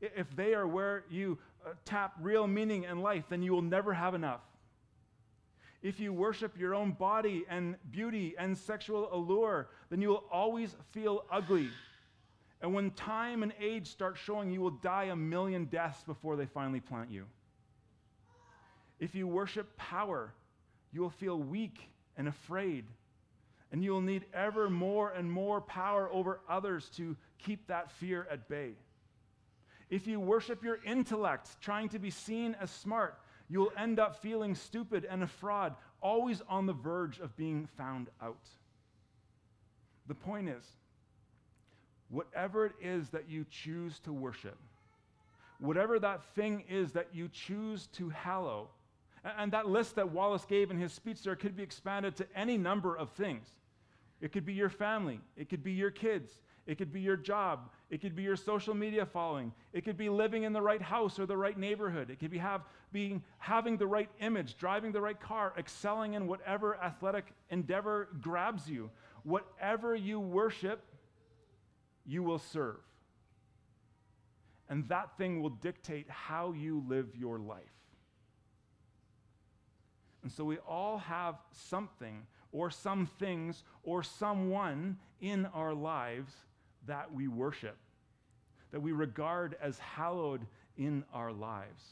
if 0.01 0.35
they 0.35 0.53
are 0.53 0.67
where 0.67 1.03
you 1.09 1.37
uh, 1.65 1.73
tap 1.85 2.13
real 2.19 2.47
meaning 2.47 2.85
in 2.85 3.01
life, 3.01 3.25
then 3.29 3.43
you 3.43 3.51
will 3.51 3.61
never 3.61 3.93
have 3.93 4.15
enough. 4.15 4.41
If 5.83 5.99
you 5.99 6.13
worship 6.13 6.57
your 6.59 6.75
own 6.75 6.91
body 6.91 7.43
and 7.49 7.75
beauty 7.91 8.35
and 8.37 8.57
sexual 8.57 9.13
allure, 9.13 9.69
then 9.89 10.01
you 10.01 10.09
will 10.09 10.23
always 10.31 10.75
feel 10.91 11.25
ugly. 11.31 11.69
And 12.61 12.73
when 12.73 12.91
time 12.91 13.41
and 13.41 13.53
age 13.59 13.87
start 13.87 14.17
showing, 14.17 14.51
you 14.51 14.61
will 14.61 14.71
die 14.71 15.05
a 15.05 15.15
million 15.15 15.65
deaths 15.65 16.03
before 16.03 16.35
they 16.35 16.45
finally 16.45 16.79
plant 16.79 17.09
you. 17.09 17.25
If 19.01 19.15
you 19.15 19.27
worship 19.27 19.75
power, 19.77 20.31
you 20.93 21.01
will 21.01 21.09
feel 21.09 21.37
weak 21.37 21.89
and 22.17 22.27
afraid. 22.27 22.85
And 23.71 23.83
you 23.83 23.91
will 23.91 24.01
need 24.01 24.25
ever 24.33 24.69
more 24.69 25.09
and 25.09 25.29
more 25.29 25.59
power 25.59 26.07
over 26.13 26.39
others 26.47 26.89
to 26.97 27.17
keep 27.39 27.65
that 27.67 27.91
fear 27.91 28.27
at 28.29 28.47
bay. 28.47 28.73
If 29.89 30.07
you 30.07 30.19
worship 30.19 30.63
your 30.63 30.79
intellect, 30.85 31.59
trying 31.61 31.89
to 31.89 31.99
be 31.99 32.11
seen 32.11 32.55
as 32.61 32.69
smart, 32.69 33.17
you'll 33.49 33.73
end 33.75 33.99
up 33.99 34.21
feeling 34.21 34.53
stupid 34.53 35.05
and 35.09 35.23
a 35.23 35.27
fraud, 35.27 35.75
always 35.99 36.41
on 36.47 36.67
the 36.67 36.73
verge 36.73 37.19
of 37.19 37.35
being 37.35 37.67
found 37.77 38.07
out. 38.21 38.47
The 40.07 40.15
point 40.15 40.47
is, 40.47 40.63
whatever 42.09 42.67
it 42.67 42.73
is 42.81 43.09
that 43.09 43.27
you 43.27 43.45
choose 43.49 43.97
to 43.99 44.13
worship, 44.13 44.57
whatever 45.59 45.97
that 45.99 46.23
thing 46.35 46.65
is 46.69 46.91
that 46.91 47.07
you 47.13 47.29
choose 47.29 47.87
to 47.93 48.09
hallow, 48.09 48.69
and 49.23 49.51
that 49.51 49.67
list 49.67 49.95
that 49.95 50.11
Wallace 50.11 50.45
gave 50.45 50.71
in 50.71 50.77
his 50.77 50.93
speech 50.93 51.23
there 51.23 51.35
could 51.35 51.55
be 51.55 51.63
expanded 51.63 52.15
to 52.17 52.27
any 52.35 52.57
number 52.57 52.95
of 52.95 53.11
things. 53.11 53.47
It 54.19 54.31
could 54.31 54.45
be 54.45 54.53
your 54.53 54.69
family, 54.69 55.19
it 55.35 55.49
could 55.49 55.63
be 55.63 55.71
your 55.71 55.91
kids, 55.91 56.31
it 56.67 56.77
could 56.77 56.93
be 56.93 57.01
your 57.01 57.17
job. 57.17 57.69
It 57.89 57.99
could 57.99 58.15
be 58.15 58.23
your 58.23 58.37
social 58.37 58.73
media 58.73 59.05
following. 59.05 59.51
It 59.73 59.83
could 59.83 59.97
be 59.97 60.09
living 60.09 60.43
in 60.43 60.53
the 60.53 60.61
right 60.61 60.81
house 60.81 61.19
or 61.19 61.25
the 61.25 61.35
right 61.35 61.57
neighborhood. 61.57 62.09
It 62.09 62.19
could 62.19 62.31
be 62.31 62.37
have, 62.37 62.61
being, 62.93 63.23
having 63.39 63.77
the 63.77 63.87
right 63.87 64.09
image, 64.21 64.57
driving 64.57 64.91
the 64.91 65.01
right 65.01 65.19
car, 65.19 65.53
excelling 65.57 66.13
in 66.13 66.27
whatever 66.27 66.77
athletic 66.77 67.25
endeavor 67.49 68.09
grabs 68.21 68.69
you. 68.69 68.89
Whatever 69.23 69.95
you 69.95 70.19
worship, 70.19 70.81
you 72.05 72.23
will 72.23 72.39
serve. 72.39 72.79
And 74.69 74.87
that 74.87 75.17
thing 75.17 75.41
will 75.41 75.49
dictate 75.49 76.09
how 76.09 76.53
you 76.53 76.85
live 76.87 77.09
your 77.17 77.39
life. 77.39 77.80
And 80.23 80.31
so 80.31 80.43
we 80.43 80.57
all 80.67 80.97
have 80.99 81.35
something 81.51 82.25
or 82.51 82.69
some 82.69 83.05
things 83.19 83.63
or 83.83 84.03
someone 84.03 84.97
in 85.19 85.45
our 85.47 85.73
lives 85.73 86.33
that 86.87 87.13
we 87.13 87.27
worship, 87.27 87.77
that 88.71 88.79
we 88.79 88.91
regard 88.91 89.55
as 89.61 89.79
hallowed 89.79 90.45
in 90.77 91.03
our 91.13 91.31
lives. 91.31 91.83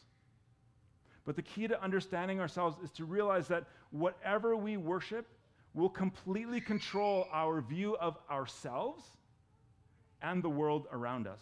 But 1.26 1.36
the 1.36 1.42
key 1.42 1.68
to 1.68 1.82
understanding 1.82 2.40
ourselves 2.40 2.78
is 2.84 2.92
to 2.94 3.06
realize 3.06 3.48
that 3.50 3.66
whatever 3.92 4.56
we 4.56 4.78
worship 4.78 5.28
will 5.74 5.90
completely 5.90 6.60
control 6.60 7.28
our 7.32 7.62
view 7.62 7.96
of 7.98 8.18
ourselves 8.30 9.04
and 10.22 10.44
the 10.44 10.50
world 10.50 10.88
around 10.92 11.28
us. 11.28 11.42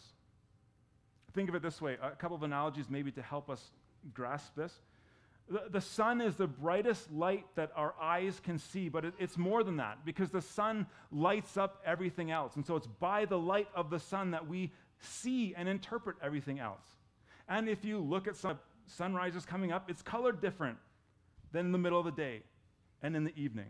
Think 1.34 1.50
of 1.50 1.56
it 1.56 1.62
this 1.62 1.82
way 1.82 1.98
a 2.02 2.12
couple 2.12 2.36
of 2.36 2.44
analogies, 2.44 2.86
maybe 2.90 3.12
to 3.12 3.22
help 3.22 3.50
us 3.50 3.72
grasp 4.14 4.56
this. 4.56 4.74
The, 5.50 5.80
sun 5.80 6.20
is 6.20 6.36
the 6.36 6.48
brightest 6.48 7.10
light 7.12 7.46
that 7.56 7.72
our 7.76 7.94
eyes 8.02 8.42
can 8.44 8.60
see, 8.60 8.90
but 8.90 9.06
it, 9.06 9.14
it's 9.18 9.38
more 9.38 9.64
than 9.64 9.78
that 9.78 10.00
because 10.04 10.30
the 10.30 10.42
sun 10.42 10.88
lights 11.10 11.56
up 11.56 11.82
everything 11.86 12.32
else. 12.32 12.58
And 12.58 12.66
so 12.66 12.76
it's 12.76 12.88
by 12.88 13.24
the 13.24 13.40
light 13.40 13.70
of 13.74 13.90
the 13.90 14.00
sun 14.00 14.32
that 14.32 14.48
we 14.48 14.74
see 15.00 15.56
and 15.56 15.70
interpret 15.70 16.18
everything 16.22 16.60
else. 16.60 16.84
And 17.48 17.70
if 17.70 17.86
you 17.86 18.00
look 18.00 18.28
at 18.28 18.36
sunrises 18.88 19.46
coming 19.46 19.72
up, 19.72 19.90
it's 19.90 20.02
colored 20.02 20.42
different 20.42 20.78
than 21.54 21.68
in 21.68 21.72
the 21.72 21.78
middle 21.78 22.00
of 22.00 22.06
the 22.06 22.12
day 22.12 22.42
and 23.02 23.16
in 23.16 23.24
the 23.24 23.34
evening. 23.40 23.70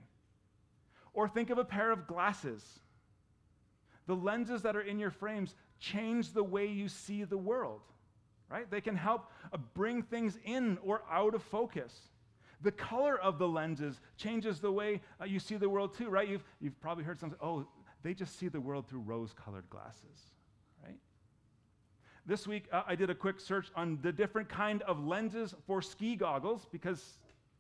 Or 1.14 1.28
think 1.28 1.52
of 1.52 1.60
a 1.60 1.66
pair 1.66 1.92
of 1.92 2.08
glasses. 2.08 2.64
The 4.08 4.16
lenses 4.16 4.64
that 4.64 4.76
are 4.76 4.82
in 4.82 4.98
your 4.98 5.12
frames 5.12 5.54
change 5.80 6.34
the 6.34 6.44
way 6.44 6.66
you 6.66 6.88
see 6.88 7.24
the 7.24 7.38
world 7.38 7.82
right? 8.50 8.70
They 8.70 8.82
can 8.82 8.96
help 8.96 9.32
uh, 9.52 9.58
bring 9.74 10.02
things 10.02 10.38
in 10.44 10.78
or 10.84 11.04
out 11.12 11.36
of 11.36 11.44
focus. 11.44 11.94
The 12.62 12.72
color 12.72 13.20
of 13.20 13.38
the 13.38 13.48
lenses 13.48 14.00
changes 14.16 14.60
the 14.60 14.72
way 14.72 15.02
uh, 15.22 15.26
you 15.26 15.40
see 15.40 15.58
the 15.58 15.70
world 15.70 15.96
too, 15.96 16.10
right? 16.10 16.28
You've, 16.28 16.44
you've 16.60 16.80
probably 16.82 17.04
heard 17.04 17.20
something, 17.20 17.38
oh, 17.42 17.68
they 18.04 18.14
just 18.14 18.40
see 18.40 18.48
the 18.48 18.62
world 18.62 18.88
through 18.88 19.02
rose 19.02 19.34
colored 19.34 19.70
glasses, 19.70 20.32
right? 20.84 20.98
This 22.26 22.48
week, 22.48 22.66
uh, 22.72 22.84
I 22.88 22.96
did 22.96 23.10
a 23.10 23.16
quick 23.16 23.40
search 23.40 23.68
on 23.76 24.00
the 24.02 24.12
different 24.12 24.50
kind 24.50 24.82
of 24.84 25.06
lenses 25.06 25.54
for 25.68 25.82
ski 25.82 26.16
goggles 26.16 26.66
because 26.72 27.20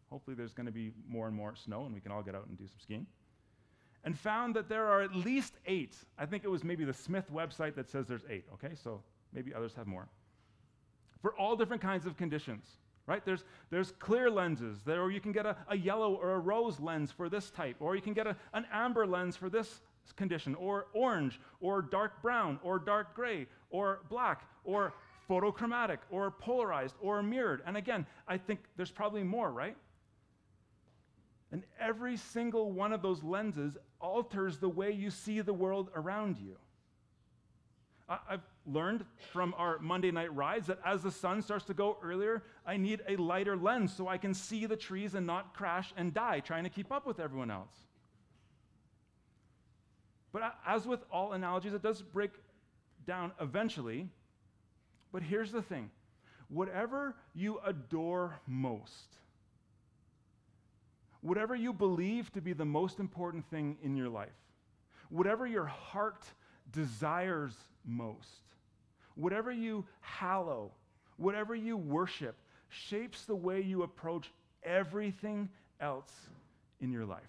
hopefully 0.09 0.35
there's 0.35 0.53
going 0.53 0.65
to 0.65 0.71
be 0.71 0.93
more 1.07 1.27
and 1.27 1.35
more 1.35 1.55
snow 1.55 1.85
and 1.85 1.93
we 1.93 1.99
can 1.99 2.11
all 2.11 2.23
get 2.23 2.33
out 2.33 2.47
and 2.47 2.57
do 2.57 2.65
some 2.67 2.79
skiing. 2.79 3.05
And 4.03 4.17
found 4.17 4.55
that 4.55 4.69
there 4.69 4.87
are 4.87 5.01
at 5.01 5.13
least 5.13 5.53
eight. 5.65 5.95
I 6.17 6.25
think 6.25 6.45
it 6.45 6.47
was 6.47 6.63
maybe 6.63 6.85
the 6.85 6.93
Smith 6.93 7.25
website 7.33 7.75
that 7.75 7.89
says 7.89 8.07
there's 8.07 8.23
eight, 8.29 8.45
okay? 8.53 8.73
So 8.81 9.01
maybe 9.33 9.53
others 9.53 9.73
have 9.75 9.85
more 9.85 10.07
for 11.21 11.35
all 11.35 11.55
different 11.55 11.81
kinds 11.81 12.05
of 12.05 12.17
conditions 12.17 12.77
right? 13.07 13.23
There's, 13.25 13.45
there's 13.69 13.93
clear 13.99 14.29
lenses 14.29 14.81
there 14.85 15.01
or 15.01 15.11
you 15.11 15.21
can 15.21 15.31
get 15.31 15.45
a, 15.45 15.55
a 15.69 15.77
yellow 15.77 16.13
or 16.15 16.33
a 16.33 16.39
rose 16.39 16.79
lens 16.79 17.09
for 17.09 17.29
this 17.29 17.49
type 17.49 17.77
or 17.79 17.95
you 17.95 18.01
can 18.01 18.13
get 18.13 18.27
a, 18.27 18.35
an 18.53 18.65
amber 18.71 19.07
lens 19.07 19.35
for 19.35 19.49
this 19.49 19.81
condition 20.15 20.55
or 20.55 20.87
orange 20.93 21.39
or 21.59 21.81
dark 21.81 22.21
brown 22.21 22.59
or 22.63 22.79
dark 22.79 23.15
gray 23.15 23.47
or 23.69 24.01
black 24.09 24.43
or 24.63 24.93
photochromatic 25.29 25.97
or 26.09 26.31
polarized 26.31 26.95
or 27.01 27.23
mirrored. 27.23 27.61
And 27.65 27.75
again 27.77 28.05
i 28.27 28.37
think 28.37 28.59
there's 28.75 28.91
probably 28.91 29.23
more 29.23 29.51
right? 29.51 29.75
And 31.51 31.63
every 31.79 32.17
single 32.17 32.73
one 32.73 32.91
of 32.91 33.01
those 33.01 33.23
lenses 33.23 33.77
alters 34.01 34.57
the 34.57 34.69
way 34.69 34.91
you 34.91 35.09
see 35.09 35.39
the 35.39 35.53
world 35.53 35.89
around 35.95 36.37
you 36.37 36.57
I've 38.09 38.41
learned 38.65 39.03
from 39.33 39.53
our 39.57 39.79
Monday 39.79 40.11
night 40.11 40.33
rides 40.33 40.67
that 40.67 40.79
as 40.85 41.01
the 41.01 41.11
sun 41.11 41.41
starts 41.41 41.65
to 41.65 41.73
go 41.73 41.97
earlier, 42.01 42.43
I 42.65 42.77
need 42.77 43.01
a 43.07 43.17
lighter 43.17 43.57
lens 43.57 43.93
so 43.93 44.07
I 44.07 44.17
can 44.17 44.33
see 44.33 44.65
the 44.65 44.77
trees 44.77 45.13
and 45.13 45.27
not 45.27 45.53
crash 45.53 45.93
and 45.97 46.13
die 46.13 46.39
trying 46.39 46.63
to 46.63 46.69
keep 46.69 46.91
up 46.91 47.05
with 47.05 47.19
everyone 47.19 47.51
else. 47.51 47.73
But 50.31 50.55
as 50.65 50.85
with 50.85 51.03
all 51.11 51.33
analogies, 51.33 51.73
it 51.73 51.81
does 51.81 52.01
break 52.01 52.31
down 53.05 53.31
eventually. 53.41 54.07
But 55.11 55.23
here's 55.23 55.51
the 55.51 55.61
thing 55.61 55.89
whatever 56.47 57.15
you 57.33 57.59
adore 57.65 58.39
most, 58.47 59.17
whatever 61.19 61.55
you 61.55 61.73
believe 61.73 62.31
to 62.33 62.41
be 62.41 62.53
the 62.53 62.65
most 62.65 62.99
important 62.99 63.49
thing 63.49 63.77
in 63.83 63.97
your 63.97 64.09
life, 64.09 64.29
whatever 65.09 65.45
your 65.45 65.65
heart 65.65 66.23
desires 66.71 67.53
most. 67.87 68.43
Whatever 69.15 69.51
you 69.51 69.85
hallow, 70.01 70.71
whatever 71.17 71.55
you 71.55 71.77
worship, 71.77 72.35
shapes 72.69 73.25
the 73.25 73.35
way 73.35 73.61
you 73.61 73.83
approach 73.83 74.29
everything 74.63 75.49
else 75.79 76.11
in 76.81 76.91
your 76.91 77.05
life. 77.05 77.23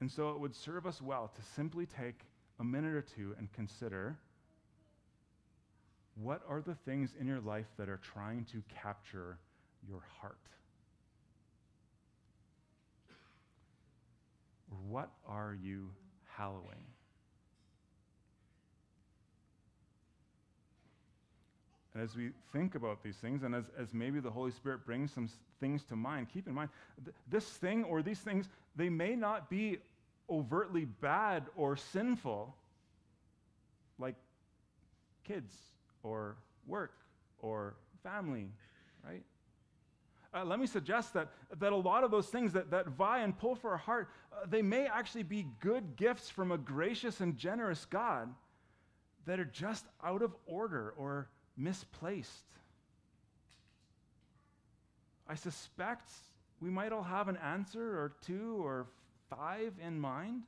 And 0.00 0.10
so 0.10 0.30
it 0.30 0.40
would 0.40 0.54
serve 0.54 0.86
us 0.86 1.02
well 1.02 1.30
to 1.34 1.42
simply 1.54 1.86
take 1.86 2.20
a 2.60 2.64
minute 2.64 2.94
or 2.94 3.02
two 3.02 3.34
and 3.38 3.52
consider 3.52 4.16
what 6.16 6.42
are 6.48 6.60
the 6.60 6.74
things 6.86 7.10
in 7.20 7.26
your 7.26 7.40
life 7.40 7.66
that 7.76 7.88
are 7.88 8.00
trying 8.14 8.44
to 8.52 8.62
capture 8.82 9.38
your 9.88 10.02
heart? 10.20 10.38
What 14.88 15.10
are 15.26 15.56
you 15.60 15.90
hallowing? 16.36 16.84
And 21.94 22.02
as 22.02 22.16
we 22.16 22.30
think 22.52 22.74
about 22.74 23.02
these 23.02 23.16
things, 23.16 23.44
and 23.44 23.54
as, 23.54 23.64
as 23.78 23.94
maybe 23.94 24.18
the 24.18 24.30
Holy 24.30 24.50
Spirit 24.50 24.84
brings 24.84 25.12
some 25.12 25.28
things 25.60 25.84
to 25.84 25.96
mind, 25.96 26.26
keep 26.32 26.48
in 26.48 26.54
mind 26.54 26.70
th- 27.04 27.14
this 27.30 27.44
thing 27.44 27.84
or 27.84 28.02
these 28.02 28.18
things, 28.18 28.48
they 28.74 28.88
may 28.88 29.14
not 29.14 29.48
be 29.48 29.78
overtly 30.28 30.86
bad 30.86 31.44
or 31.56 31.76
sinful, 31.76 32.54
like 33.98 34.16
kids 35.22 35.54
or 36.02 36.36
work 36.66 36.94
or 37.40 37.74
family, 38.02 38.48
right? 39.06 39.22
Uh, 40.34 40.44
let 40.44 40.58
me 40.58 40.66
suggest 40.66 41.14
that, 41.14 41.28
that 41.60 41.72
a 41.72 41.76
lot 41.76 42.02
of 42.02 42.10
those 42.10 42.26
things 42.26 42.52
that, 42.52 42.72
that 42.72 42.88
vie 42.88 43.20
and 43.20 43.38
pull 43.38 43.54
for 43.54 43.70
our 43.70 43.76
heart, 43.76 44.08
uh, 44.32 44.46
they 44.48 44.62
may 44.62 44.86
actually 44.86 45.22
be 45.22 45.46
good 45.60 45.94
gifts 45.94 46.28
from 46.28 46.50
a 46.50 46.58
gracious 46.58 47.20
and 47.20 47.36
generous 47.36 47.84
God 47.84 48.28
that 49.26 49.38
are 49.38 49.44
just 49.44 49.84
out 50.02 50.22
of 50.22 50.34
order 50.46 50.92
or 50.98 51.28
misplaced. 51.56 52.44
I 55.28 55.34
suspect 55.34 56.08
we 56.60 56.70
might 56.70 56.92
all 56.92 57.02
have 57.02 57.28
an 57.28 57.36
answer 57.38 57.82
or 57.82 58.12
two 58.24 58.60
or 58.64 58.86
five 59.30 59.72
in 59.84 59.98
mind. 59.98 60.42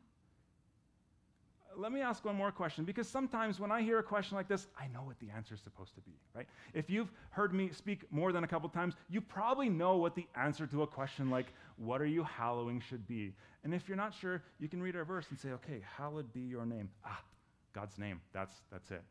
let 1.79 1.93
me 1.93 2.01
ask 2.01 2.25
one 2.25 2.37
more 2.37 2.51
question 2.51 2.87
because 2.87 3.07
sometimes 3.07 3.61
when 3.61 3.71
I 3.71 3.83
hear 3.83 3.99
a 3.99 4.03
question 4.03 4.35
like 4.35 4.49
this, 4.49 4.67
I 4.81 4.87
know 4.89 5.03
what 5.03 5.19
the 5.19 5.29
answer 5.31 5.55
is 5.55 5.61
supposed 5.61 5.95
to 5.97 6.01
be, 6.01 6.13
right? 6.35 6.47
If 6.73 6.89
you've 6.89 7.13
heard 7.31 7.53
me 7.53 7.69
speak 7.71 8.11
more 8.11 8.33
than 8.33 8.45
a 8.45 8.49
couple 8.49 8.69
times, 8.71 8.95
you 9.11 9.21
probably 9.21 9.69
know 9.69 9.97
what 9.97 10.15
the 10.15 10.27
answer 10.35 10.67
to 10.69 10.83
a 10.83 10.87
question 10.87 11.29
like, 11.29 11.47
What 11.77 12.01
are 12.01 12.07
you 12.07 12.23
hallowing 12.23 12.81
should 12.81 13.07
be. 13.07 13.35
And 13.63 13.75
if 13.75 13.89
you're 13.89 13.97
not 13.97 14.15
sure, 14.15 14.43
you 14.59 14.69
can 14.69 14.83
read 14.83 14.97
our 14.97 15.05
verse 15.05 15.27
and 15.29 15.39
say, 15.39 15.51
Okay, 15.51 15.83
hallowed 15.99 16.33
be 16.33 16.41
your 16.41 16.65
name. 16.65 16.89
Ah, 17.05 17.21
God's 17.75 17.99
name. 17.99 18.23
That's, 18.33 18.55
that's 18.71 18.91
it. 18.91 19.03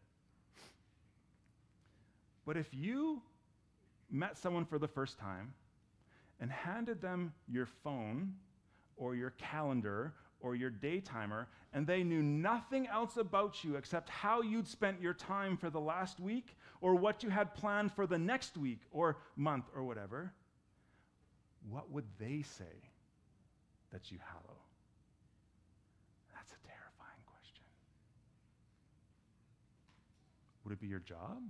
But 2.45 2.58
if 2.58 2.67
you 2.73 3.21
met 4.10 4.38
someone 4.38 4.65
for 4.65 4.77
the 4.77 4.88
first 4.88 5.17
time 5.17 5.53
and 6.39 6.51
handed 6.51 7.01
them 7.01 7.34
your 7.47 7.65
phone 7.65 8.34
or 8.97 9.15
your 9.15 9.31
calendar 9.31 10.13
or 10.39 10.55
your 10.55 10.69
day 10.69 10.99
timer, 10.99 11.47
and 11.73 11.88
they 11.88 12.03
knew 12.03 12.21
nothing 12.21 12.88
else 12.88 13.17
about 13.17 13.63
you 13.63 13.75
except 13.75 14.10
how 14.10 14.41
you'd 14.41 14.67
spent 14.67 15.01
your 15.01 15.13
time 15.13 15.58
for 15.58 15.69
the 15.69 15.79
last 15.79 16.19
week 16.19 16.55
or 16.81 16.93
what 16.93 17.23
you 17.23 17.29
had 17.29 17.55
planned 17.55 17.91
for 17.91 18.05
the 18.05 18.17
next 18.17 18.58
week 18.58 18.81
or 18.91 19.17
month 19.36 19.65
or 19.75 19.84
whatever, 19.84 20.31
what 21.69 21.89
would 21.89 22.05
they 22.19 22.43
say 22.43 22.91
that 23.91 24.12
you 24.12 24.19
hallow? 24.23 24.58
That's 26.34 26.51
a 26.51 26.67
terrifying 26.67 27.23
question. 27.25 27.63
Would 30.63 30.73
it 30.73 30.79
be 30.79 30.88
your 30.88 30.99
job? 30.99 31.41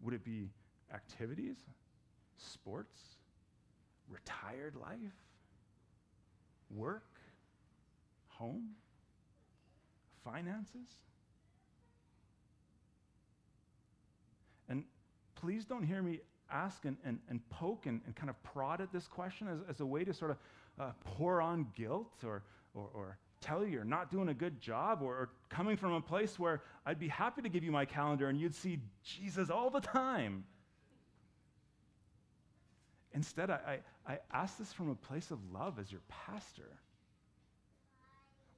Would 0.00 0.14
it 0.14 0.24
be 0.24 0.50
activities, 0.92 1.56
sports, 2.36 2.98
retired 4.08 4.76
life, 4.76 4.98
work, 6.70 7.18
home, 8.28 8.70
finances? 10.24 10.88
And 14.68 14.84
please 15.34 15.64
don't 15.64 15.82
hear 15.82 16.02
me 16.02 16.20
ask 16.50 16.84
and, 16.84 16.96
and, 17.04 17.18
and 17.28 17.46
poke 17.50 17.86
and, 17.86 18.00
and 18.06 18.14
kind 18.14 18.30
of 18.30 18.42
prod 18.42 18.80
at 18.80 18.92
this 18.92 19.06
question 19.06 19.48
as, 19.48 19.58
as 19.68 19.80
a 19.80 19.86
way 19.86 20.04
to 20.04 20.14
sort 20.14 20.30
of 20.30 20.36
uh, 20.78 20.92
pour 21.04 21.42
on 21.42 21.66
guilt 21.74 22.22
or, 22.24 22.42
or, 22.74 22.88
or 22.94 23.18
tell 23.40 23.64
you 23.64 23.70
you're 23.70 23.84
not 23.84 24.10
doing 24.10 24.28
a 24.28 24.34
good 24.34 24.60
job 24.60 25.00
or, 25.02 25.14
or, 25.14 25.30
coming 25.48 25.76
from 25.76 25.92
a 25.92 26.00
place 26.00 26.38
where 26.38 26.62
I'd 26.84 26.98
be 26.98 27.08
happy 27.08 27.42
to 27.42 27.48
give 27.48 27.64
you 27.64 27.72
my 27.72 27.84
calendar 27.84 28.28
and 28.28 28.38
you'd 28.38 28.54
see 28.54 28.80
Jesus 29.02 29.50
all 29.50 29.70
the 29.70 29.80
time. 29.80 30.44
Instead, 33.12 33.50
I, 33.50 33.80
I, 34.06 34.12
I 34.12 34.18
ask 34.32 34.58
this 34.58 34.72
from 34.72 34.90
a 34.90 34.94
place 34.94 35.30
of 35.30 35.38
love 35.52 35.78
as 35.78 35.90
your 35.90 36.02
pastor, 36.08 36.68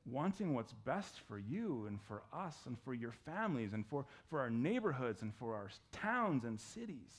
wanting 0.04 0.54
what's 0.54 0.72
best 0.72 1.20
for 1.28 1.38
you 1.38 1.84
and 1.86 2.00
for 2.02 2.22
us 2.32 2.56
and 2.66 2.76
for 2.80 2.92
your 2.92 3.12
families 3.12 3.72
and 3.72 3.86
for, 3.86 4.04
for 4.28 4.40
our 4.40 4.50
neighborhoods 4.50 5.22
and 5.22 5.32
for 5.34 5.54
our 5.54 5.70
towns 5.92 6.44
and 6.44 6.60
cities. 6.60 7.12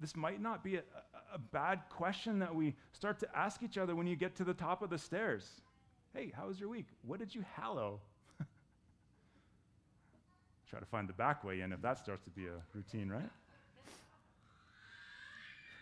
This 0.00 0.16
might 0.16 0.40
not 0.40 0.64
be 0.64 0.76
a, 0.76 0.78
a, 0.78 1.34
a 1.34 1.38
bad 1.38 1.82
question 1.90 2.38
that 2.38 2.54
we 2.54 2.74
start 2.92 3.20
to 3.20 3.28
ask 3.36 3.62
each 3.62 3.76
other 3.76 3.94
when 3.94 4.06
you 4.06 4.16
get 4.16 4.34
to 4.36 4.44
the 4.44 4.54
top 4.54 4.80
of 4.80 4.88
the 4.88 4.98
stairs. 4.98 5.60
Hey, 6.14 6.32
how 6.36 6.48
was 6.48 6.58
your 6.58 6.68
week? 6.68 6.86
What 7.06 7.20
did 7.20 7.34
you 7.34 7.44
hallow? 7.54 8.00
Try 10.70 10.80
to 10.80 10.86
find 10.86 11.08
the 11.08 11.12
back 11.12 11.44
way 11.44 11.60
in 11.60 11.72
if 11.72 11.80
that 11.82 11.98
starts 11.98 12.24
to 12.24 12.30
be 12.30 12.46
a 12.46 12.62
routine, 12.74 13.08
right? 13.08 13.30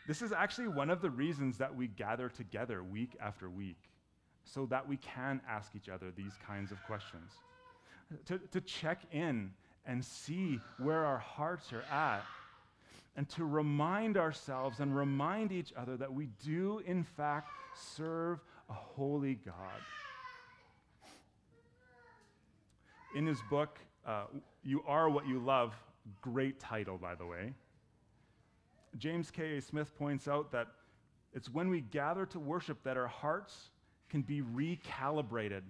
This 0.07 0.21
is 0.23 0.33
actually 0.33 0.69
one 0.69 0.91
of 0.91 1.01
the 1.01 1.11
reasons 1.11 1.59
that 1.59 1.75
we 1.75 1.88
gather 1.88 2.29
together 2.29 2.83
week 2.83 3.17
after 3.21 3.49
week, 3.49 3.79
so 4.45 4.67
that 4.67 4.87
we 4.87 4.97
can 4.99 5.41
ask 5.49 5.75
each 5.75 5.88
other 5.88 6.11
these 6.11 6.33
kinds 6.47 6.73
of 6.73 6.83
questions. 6.85 7.33
To, 8.27 8.38
to 8.53 8.61
check 8.62 9.03
in 9.12 9.51
and 9.87 10.05
see 10.05 10.61
where 10.79 11.05
our 11.05 11.19
hearts 11.19 11.73
are 11.73 11.85
at, 11.95 12.23
and 13.17 13.29
to 13.31 13.45
remind 13.45 14.17
ourselves 14.17 14.81
and 14.81 14.95
remind 14.95 15.53
each 15.53 15.73
other 15.77 15.97
that 15.97 16.12
we 16.12 16.29
do, 16.45 16.83
in 16.87 17.03
fact, 17.03 17.51
serve 17.75 18.41
a 18.71 18.75
holy 18.75 19.35
God. 19.35 19.55
In 23.14 23.27
his 23.27 23.40
book, 23.49 23.79
uh, 24.07 24.25
You 24.62 24.83
Are 24.87 25.09
What 25.09 25.27
You 25.27 25.38
Love, 25.38 25.75
great 26.21 26.61
title, 26.61 26.99
by 26.99 27.14
the 27.14 27.25
way, 27.25 27.55
James 28.99 29.31
K.A. 29.31 29.61
Smith 29.61 29.97
points 29.97 30.29
out 30.29 30.53
that 30.53 30.68
it's 31.33 31.49
when 31.49 31.71
we 31.71 31.81
gather 31.81 32.27
to 32.27 32.38
worship 32.38 32.83
that 32.85 32.97
our 32.97 33.07
hearts 33.07 33.71
can 34.09 34.23
be 34.23 34.42
recalibrated. 34.42 35.62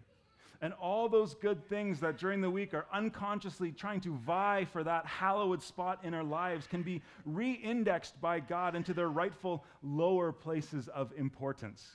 And 0.61 0.73
all 0.75 1.09
those 1.09 1.35
good 1.35 1.65
things 1.69 2.01
that 2.01 2.19
during 2.19 2.41
the 2.41 2.51
week 2.51 2.75
are 2.75 2.87
unconsciously 2.93 3.71
trying 3.71 4.01
to 4.01 4.15
vie 4.17 4.67
for 4.73 4.83
that 4.83 5.07
hallowed 5.07 5.63
spot 5.63 6.01
in 6.03 6.15
our 6.15 6.25
lives 6.25 6.67
can 6.67 6.83
be 6.83 7.01
re 7.25 7.53
indexed 7.53 8.21
by 8.21 8.41
God 8.41 8.75
into 8.75 8.93
their 8.93 9.09
rightful 9.09 9.65
lower 9.83 10.33
places 10.33 10.89
of 10.89 11.13
importance. 11.17 11.87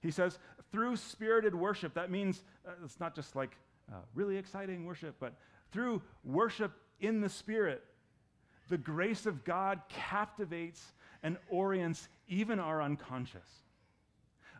He 0.00 0.12
says, 0.12 0.38
through 0.70 0.96
spirited 0.96 1.54
worship, 1.54 1.94
that 1.94 2.10
means 2.10 2.44
uh, 2.66 2.72
it's 2.84 3.00
not 3.00 3.16
just 3.16 3.34
like 3.34 3.56
uh, 3.92 3.96
really 4.14 4.36
exciting 4.36 4.84
worship, 4.84 5.16
but 5.18 5.34
through 5.72 6.02
worship 6.24 6.72
in 7.00 7.20
the 7.20 7.28
Spirit, 7.28 7.82
the 8.68 8.78
grace 8.78 9.26
of 9.26 9.44
God 9.44 9.80
captivates 9.88 10.92
and 11.22 11.36
orients 11.50 12.08
even 12.28 12.58
our 12.58 12.82
unconscious. 12.82 13.46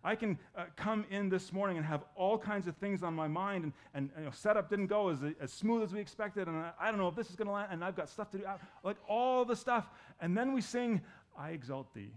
I 0.04 0.14
can 0.14 0.38
uh, 0.56 0.64
come 0.76 1.04
in 1.10 1.28
this 1.28 1.52
morning 1.52 1.76
and 1.76 1.84
have 1.84 2.04
all 2.14 2.38
kinds 2.38 2.66
of 2.68 2.76
things 2.76 3.02
on 3.02 3.14
my 3.14 3.28
mind, 3.28 3.64
and, 3.64 3.72
and 3.94 4.10
you 4.16 4.24
know, 4.24 4.30
setup 4.30 4.70
didn't 4.70 4.86
go 4.86 5.08
as, 5.08 5.18
as 5.40 5.52
smooth 5.52 5.82
as 5.82 5.92
we 5.92 6.00
expected, 6.00 6.46
and 6.48 6.56
I, 6.56 6.72
I 6.80 6.90
don't 6.90 6.98
know 6.98 7.08
if 7.08 7.16
this 7.16 7.30
is 7.30 7.36
going 7.36 7.48
to 7.48 7.52
land, 7.52 7.68
and 7.72 7.84
I've 7.84 7.96
got 7.96 8.08
stuff 8.08 8.30
to 8.30 8.38
do, 8.38 8.44
like 8.84 8.96
all 9.08 9.44
the 9.44 9.56
stuff. 9.56 9.88
And 10.20 10.36
then 10.36 10.52
we 10.52 10.60
sing, 10.60 11.00
I 11.36 11.50
exalt 11.50 11.92
thee, 11.94 12.12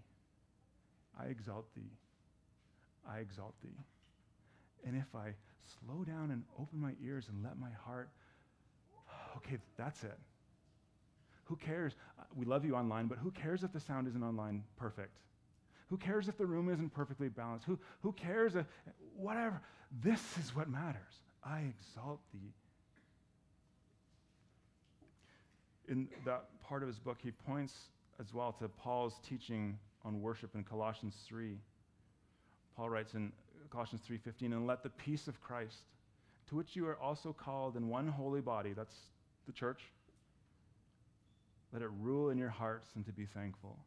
I 1.19 1.25
exalt 1.25 1.65
thee, 1.75 1.91
I 3.09 3.19
exalt 3.19 3.55
thee. 3.63 3.77
And 4.85 4.95
if 4.95 5.15
I 5.15 5.33
slow 5.79 6.03
down 6.03 6.31
and 6.31 6.43
open 6.59 6.79
my 6.79 6.93
ears 7.03 7.27
and 7.29 7.43
let 7.43 7.59
my 7.59 7.69
heart, 7.85 8.09
okay, 9.37 9.57
that's 9.77 10.03
it. 10.03 10.17
Who 11.45 11.55
cares? 11.55 11.95
Uh, 12.17 12.23
we 12.35 12.45
love 12.45 12.63
you 12.63 12.75
online, 12.75 13.07
but 13.07 13.17
who 13.17 13.31
cares 13.31 13.63
if 13.63 13.73
the 13.73 13.79
sound 13.79 14.07
isn't 14.07 14.23
online 14.23 14.63
perfect? 14.77 15.17
Who 15.89 15.97
cares 15.97 16.29
if 16.29 16.37
the 16.37 16.45
room 16.45 16.69
isn't 16.69 16.93
perfectly 16.93 17.27
balanced? 17.27 17.65
Who, 17.65 17.77
who 18.01 18.13
cares 18.13 18.55
if, 18.55 18.65
whatever? 19.17 19.61
This 20.01 20.21
is 20.37 20.55
what 20.55 20.69
matters. 20.69 21.19
I 21.43 21.73
exalt 21.77 22.21
thee. 22.33 22.53
In 25.89 26.07
that 26.25 26.45
part 26.63 26.83
of 26.83 26.87
his 26.87 26.97
book, 26.99 27.17
he 27.21 27.31
points 27.31 27.89
as 28.21 28.33
well 28.33 28.53
to 28.53 28.69
Paul's 28.69 29.15
teaching 29.27 29.77
on 30.05 30.21
worship 30.21 30.55
in 30.55 30.63
Colossians 30.63 31.15
3. 31.27 31.57
Paul 32.77 32.89
writes 32.89 33.13
in 33.13 33.33
Colossians 33.71 34.03
3:15, 34.05 34.53
"And 34.53 34.67
let 34.67 34.83
the 34.83 34.89
peace 34.89 35.27
of 35.27 35.41
Christ, 35.41 35.83
to 36.47 36.55
which 36.55 36.75
you 36.75 36.87
are 36.87 36.97
also 36.97 37.33
called 37.33 37.77
in 37.77 37.87
one 37.87 38.07
holy 38.07 38.41
body, 38.41 38.73
that's 38.73 39.11
the 39.45 39.53
church, 39.53 39.91
let 41.71 41.81
it 41.81 41.89
rule 41.99 42.29
in 42.29 42.37
your 42.37 42.49
hearts 42.49 42.95
and 42.95 43.05
to 43.05 43.13
be 43.13 43.25
thankful. 43.25 43.79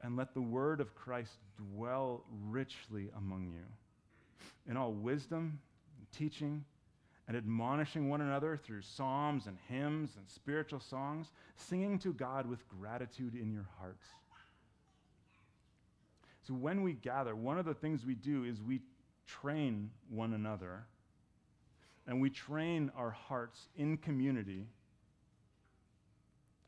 And 0.00 0.16
let 0.16 0.34
the 0.34 0.42
word 0.42 0.80
of 0.80 0.94
Christ 0.94 1.38
dwell 1.56 2.24
richly 2.30 3.10
among 3.16 3.52
you 3.52 3.64
in 4.66 4.76
all 4.76 4.92
wisdom, 4.92 5.60
and 5.98 6.12
teaching, 6.12 6.64
and 7.28 7.36
admonishing 7.36 8.08
one 8.08 8.20
another 8.20 8.56
through 8.56 8.82
psalms 8.82 9.46
and 9.46 9.58
hymns 9.68 10.16
and 10.16 10.28
spiritual 10.28 10.80
songs, 10.80 11.30
singing 11.56 11.98
to 12.00 12.12
God 12.12 12.46
with 12.46 12.68
gratitude 12.68 13.34
in 13.34 13.52
your 13.52 13.66
hearts. 13.78 14.06
So 16.46 16.54
when 16.54 16.82
we 16.82 16.92
gather, 16.92 17.34
one 17.34 17.58
of 17.58 17.64
the 17.64 17.74
things 17.74 18.04
we 18.04 18.14
do 18.14 18.44
is 18.44 18.62
we 18.62 18.80
train 19.26 19.90
one 20.08 20.32
another 20.32 20.86
and 22.06 22.20
we 22.20 22.30
train 22.30 22.92
our 22.96 23.10
hearts 23.10 23.68
in 23.76 23.96
community 23.96 24.66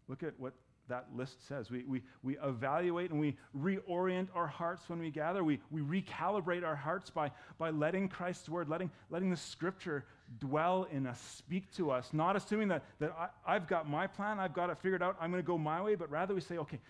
Look 0.08 0.22
at 0.22 0.32
what 0.38 0.54
that 0.88 1.06
list 1.14 1.46
says. 1.46 1.70
We, 1.70 1.84
we, 1.84 2.02
we 2.22 2.38
evaluate 2.38 3.10
and 3.10 3.20
we 3.20 3.36
reorient 3.56 4.28
our 4.34 4.46
hearts 4.46 4.88
when 4.88 4.98
we 5.00 5.10
gather. 5.10 5.44
We, 5.44 5.60
we 5.70 5.82
recalibrate 5.82 6.64
our 6.64 6.74
hearts 6.74 7.10
by, 7.10 7.30
by 7.58 7.68
letting 7.70 8.08
Christ's 8.08 8.48
word, 8.48 8.70
letting, 8.70 8.90
letting 9.10 9.28
the 9.28 9.36
scripture 9.36 10.06
dwell 10.40 10.86
in 10.90 11.06
us, 11.06 11.20
speak 11.20 11.70
to 11.76 11.90
us, 11.90 12.08
not 12.14 12.36
assuming 12.36 12.68
that, 12.68 12.84
that 13.00 13.14
I, 13.18 13.28
I've 13.54 13.68
got 13.68 13.88
my 13.88 14.06
plan, 14.06 14.40
I've 14.40 14.54
got 14.54 14.70
it 14.70 14.78
figured 14.78 15.02
out, 15.02 15.16
I'm 15.20 15.30
going 15.30 15.42
to 15.42 15.46
go 15.46 15.58
my 15.58 15.82
way, 15.82 15.94
but 15.94 16.10
rather 16.10 16.34
we 16.34 16.40
say, 16.40 16.56
okay, 16.56 16.80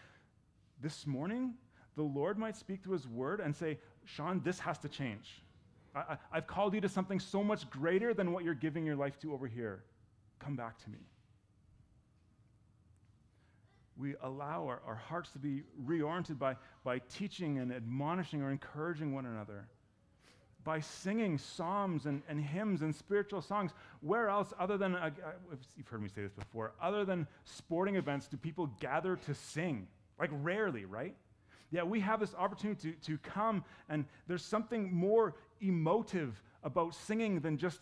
this 0.80 1.04
morning, 1.04 1.54
the 1.98 2.02
Lord 2.02 2.38
might 2.38 2.56
speak 2.56 2.82
to 2.84 2.92
his 2.92 3.06
word 3.06 3.40
and 3.40 3.54
say, 3.54 3.78
Sean, 4.04 4.40
this 4.42 4.58
has 4.60 4.78
to 4.78 4.88
change. 4.88 5.42
I, 5.94 6.16
I've 6.32 6.46
called 6.46 6.72
you 6.74 6.80
to 6.80 6.88
something 6.88 7.20
so 7.20 7.44
much 7.44 7.68
greater 7.68 8.14
than 8.14 8.32
what 8.32 8.44
you're 8.44 8.54
giving 8.54 8.86
your 8.86 8.96
life 8.96 9.18
to 9.20 9.34
over 9.34 9.46
here. 9.46 9.84
Come 10.38 10.56
back 10.56 10.78
to 10.84 10.90
me 10.90 10.98
we 13.98 14.14
allow 14.22 14.66
our, 14.66 14.80
our 14.86 14.94
hearts 14.94 15.30
to 15.30 15.38
be 15.38 15.62
reoriented 15.84 16.38
by, 16.38 16.56
by 16.84 17.00
teaching 17.00 17.58
and 17.58 17.72
admonishing 17.72 18.42
or 18.42 18.50
encouraging 18.50 19.12
one 19.12 19.26
another, 19.26 19.66
by 20.64 20.80
singing 20.80 21.36
psalms 21.36 22.06
and, 22.06 22.22
and 22.28 22.40
hymns 22.40 22.82
and 22.82 22.94
spiritual 22.94 23.42
songs. 23.42 23.72
Where 24.00 24.28
else, 24.28 24.52
other 24.58 24.78
than, 24.78 24.94
uh, 24.94 25.10
you've 25.76 25.88
heard 25.88 26.02
me 26.02 26.08
say 26.08 26.22
this 26.22 26.32
before, 26.32 26.72
other 26.80 27.04
than 27.04 27.26
sporting 27.44 27.96
events, 27.96 28.28
do 28.28 28.36
people 28.36 28.68
gather 28.80 29.16
to 29.16 29.34
sing? 29.34 29.88
Like 30.18 30.30
rarely, 30.32 30.84
right? 30.84 31.14
Yeah, 31.70 31.82
we 31.82 32.00
have 32.00 32.20
this 32.20 32.34
opportunity 32.34 32.92
to, 32.92 33.12
to 33.12 33.18
come, 33.18 33.64
and 33.88 34.04
there's 34.26 34.44
something 34.44 34.92
more 34.92 35.34
emotive 35.60 36.42
about 36.64 36.94
singing 36.94 37.40
than 37.40 37.58
just 37.58 37.80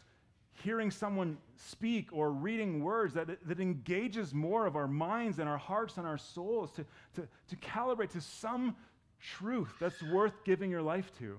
hearing 0.65 0.91
someone 0.91 1.37
speak 1.57 2.09
or 2.13 2.31
reading 2.31 2.83
words 2.83 3.15
that, 3.15 3.29
that 3.47 3.61
engages 3.61 4.33
more 4.35 4.67
of 4.67 4.75
our 4.75 4.89
minds 4.89 5.39
and 5.39 5.49
our 5.49 5.59
hearts 5.59 5.99
and 5.99 6.07
our 6.07 6.19
souls 6.19 6.71
to, 6.73 6.85
to, 7.15 7.29
to 7.49 7.57
calibrate 7.57 8.11
to 8.11 8.21
some 8.21 8.75
truth 9.21 9.73
that's 9.79 10.03
worth 10.03 10.45
giving 10.45 10.71
your 10.71 10.83
life 10.83 11.13
to. 11.19 11.39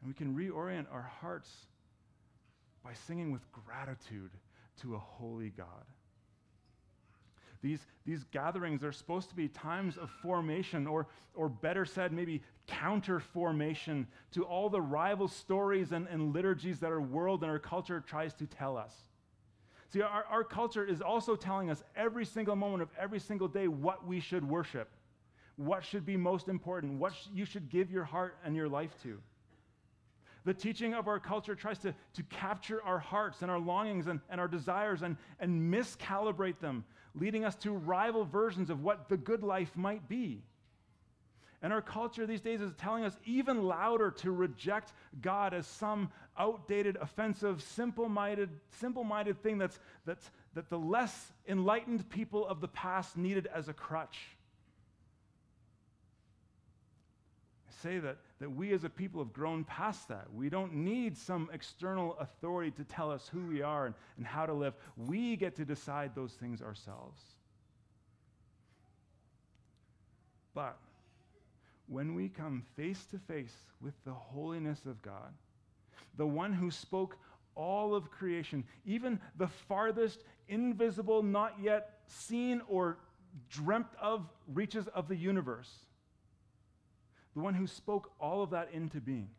And 0.00 0.08
we 0.08 0.14
can 0.14 0.34
reorient 0.34 0.86
our 0.92 1.10
hearts 1.20 1.50
by 2.84 2.94
singing 2.94 3.32
with 3.32 3.42
gratitude 3.52 4.30
to 4.82 4.94
a 4.94 4.98
holy 4.98 5.50
God. 5.50 5.66
These, 7.60 7.80
these 8.06 8.24
gatherings 8.24 8.84
are 8.84 8.92
supposed 8.92 9.28
to 9.30 9.34
be 9.34 9.48
times 9.48 9.96
of 9.96 10.10
formation, 10.22 10.86
or, 10.86 11.08
or 11.34 11.48
better 11.48 11.84
said, 11.84 12.12
maybe 12.12 12.42
counter 12.66 13.20
formation 13.20 14.06
to 14.32 14.44
all 14.44 14.68
the 14.68 14.80
rival 14.80 15.28
stories 15.28 15.92
and, 15.92 16.06
and 16.08 16.32
liturgies 16.32 16.80
that 16.80 16.92
our 16.92 17.00
world 17.00 17.42
and 17.42 17.50
our 17.50 17.58
culture 17.58 18.00
tries 18.00 18.34
to 18.34 18.46
tell 18.46 18.76
us. 18.76 18.94
See, 19.90 20.02
our, 20.02 20.24
our 20.30 20.44
culture 20.44 20.84
is 20.84 21.00
also 21.00 21.34
telling 21.34 21.70
us 21.70 21.82
every 21.96 22.26
single 22.26 22.56
moment 22.56 22.82
of 22.82 22.90
every 22.98 23.18
single 23.18 23.48
day 23.48 23.68
what 23.68 24.06
we 24.06 24.20
should 24.20 24.48
worship, 24.48 24.90
what 25.56 25.84
should 25.84 26.04
be 26.04 26.16
most 26.16 26.48
important, 26.48 26.98
what 26.98 27.14
sh- 27.14 27.28
you 27.34 27.44
should 27.44 27.70
give 27.70 27.90
your 27.90 28.04
heart 28.04 28.36
and 28.44 28.54
your 28.54 28.68
life 28.68 28.94
to. 29.02 29.18
The 30.44 30.54
teaching 30.54 30.94
of 30.94 31.08
our 31.08 31.20
culture 31.20 31.54
tries 31.54 31.78
to, 31.78 31.94
to 32.14 32.22
capture 32.24 32.82
our 32.82 32.98
hearts 32.98 33.42
and 33.42 33.50
our 33.50 33.58
longings 33.58 34.06
and, 34.06 34.20
and 34.30 34.40
our 34.40 34.48
desires 34.48 35.02
and, 35.02 35.16
and 35.40 35.72
miscalibrate 35.72 36.58
them, 36.60 36.84
leading 37.14 37.44
us 37.44 37.54
to 37.56 37.72
rival 37.72 38.24
versions 38.24 38.70
of 38.70 38.82
what 38.82 39.08
the 39.08 39.16
good 39.16 39.42
life 39.42 39.76
might 39.76 40.08
be. 40.08 40.42
And 41.60 41.72
our 41.72 41.82
culture 41.82 42.24
these 42.24 42.40
days 42.40 42.60
is 42.60 42.72
telling 42.78 43.04
us 43.04 43.18
even 43.24 43.64
louder 43.64 44.12
to 44.18 44.30
reject 44.30 44.92
God 45.20 45.52
as 45.52 45.66
some 45.66 46.08
outdated, 46.38 46.96
offensive, 47.00 47.60
simple-minded, 47.62 48.48
simple-minded 48.78 49.42
thing 49.42 49.58
that's, 49.58 49.80
that's, 50.06 50.30
that 50.54 50.70
the 50.70 50.78
less 50.78 51.32
enlightened 51.48 52.08
people 52.10 52.46
of 52.46 52.60
the 52.60 52.68
past 52.68 53.16
needed 53.16 53.48
as 53.52 53.68
a 53.68 53.72
crutch. 53.72 54.18
I 57.68 57.82
say 57.82 57.98
that, 57.98 58.18
that 58.40 58.50
we 58.50 58.72
as 58.72 58.84
a 58.84 58.88
people 58.88 59.22
have 59.22 59.32
grown 59.32 59.64
past 59.64 60.08
that. 60.08 60.32
We 60.32 60.48
don't 60.48 60.72
need 60.72 61.16
some 61.16 61.50
external 61.52 62.16
authority 62.18 62.70
to 62.72 62.84
tell 62.84 63.10
us 63.10 63.28
who 63.28 63.46
we 63.46 63.62
are 63.62 63.86
and, 63.86 63.94
and 64.16 64.26
how 64.26 64.46
to 64.46 64.52
live. 64.52 64.74
We 64.96 65.36
get 65.36 65.56
to 65.56 65.64
decide 65.64 66.14
those 66.14 66.32
things 66.32 66.62
ourselves. 66.62 67.20
But 70.54 70.78
when 71.88 72.14
we 72.14 72.28
come 72.28 72.64
face 72.76 73.04
to 73.06 73.18
face 73.18 73.54
with 73.80 73.94
the 74.04 74.12
holiness 74.12 74.86
of 74.86 75.02
God, 75.02 75.32
the 76.16 76.26
one 76.26 76.52
who 76.52 76.70
spoke 76.70 77.16
all 77.54 77.94
of 77.94 78.10
creation, 78.10 78.62
even 78.86 79.20
the 79.36 79.48
farthest, 79.48 80.22
invisible, 80.48 81.22
not 81.22 81.54
yet 81.60 82.00
seen 82.06 82.62
or 82.68 82.98
dreamt 83.50 83.88
of 84.00 84.26
reaches 84.52 84.86
of 84.88 85.08
the 85.08 85.16
universe, 85.16 85.70
the 87.38 87.44
one 87.44 87.54
who 87.54 87.68
spoke 87.68 88.10
all 88.18 88.42
of 88.42 88.50
that 88.50 88.68
into 88.72 89.00
being, 89.00 89.30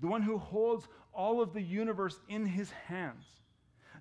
the 0.00 0.06
one 0.06 0.20
who 0.20 0.36
holds 0.36 0.86
all 1.10 1.40
of 1.40 1.54
the 1.54 1.62
universe 1.62 2.20
in 2.28 2.44
his 2.44 2.70
hands, 2.70 3.24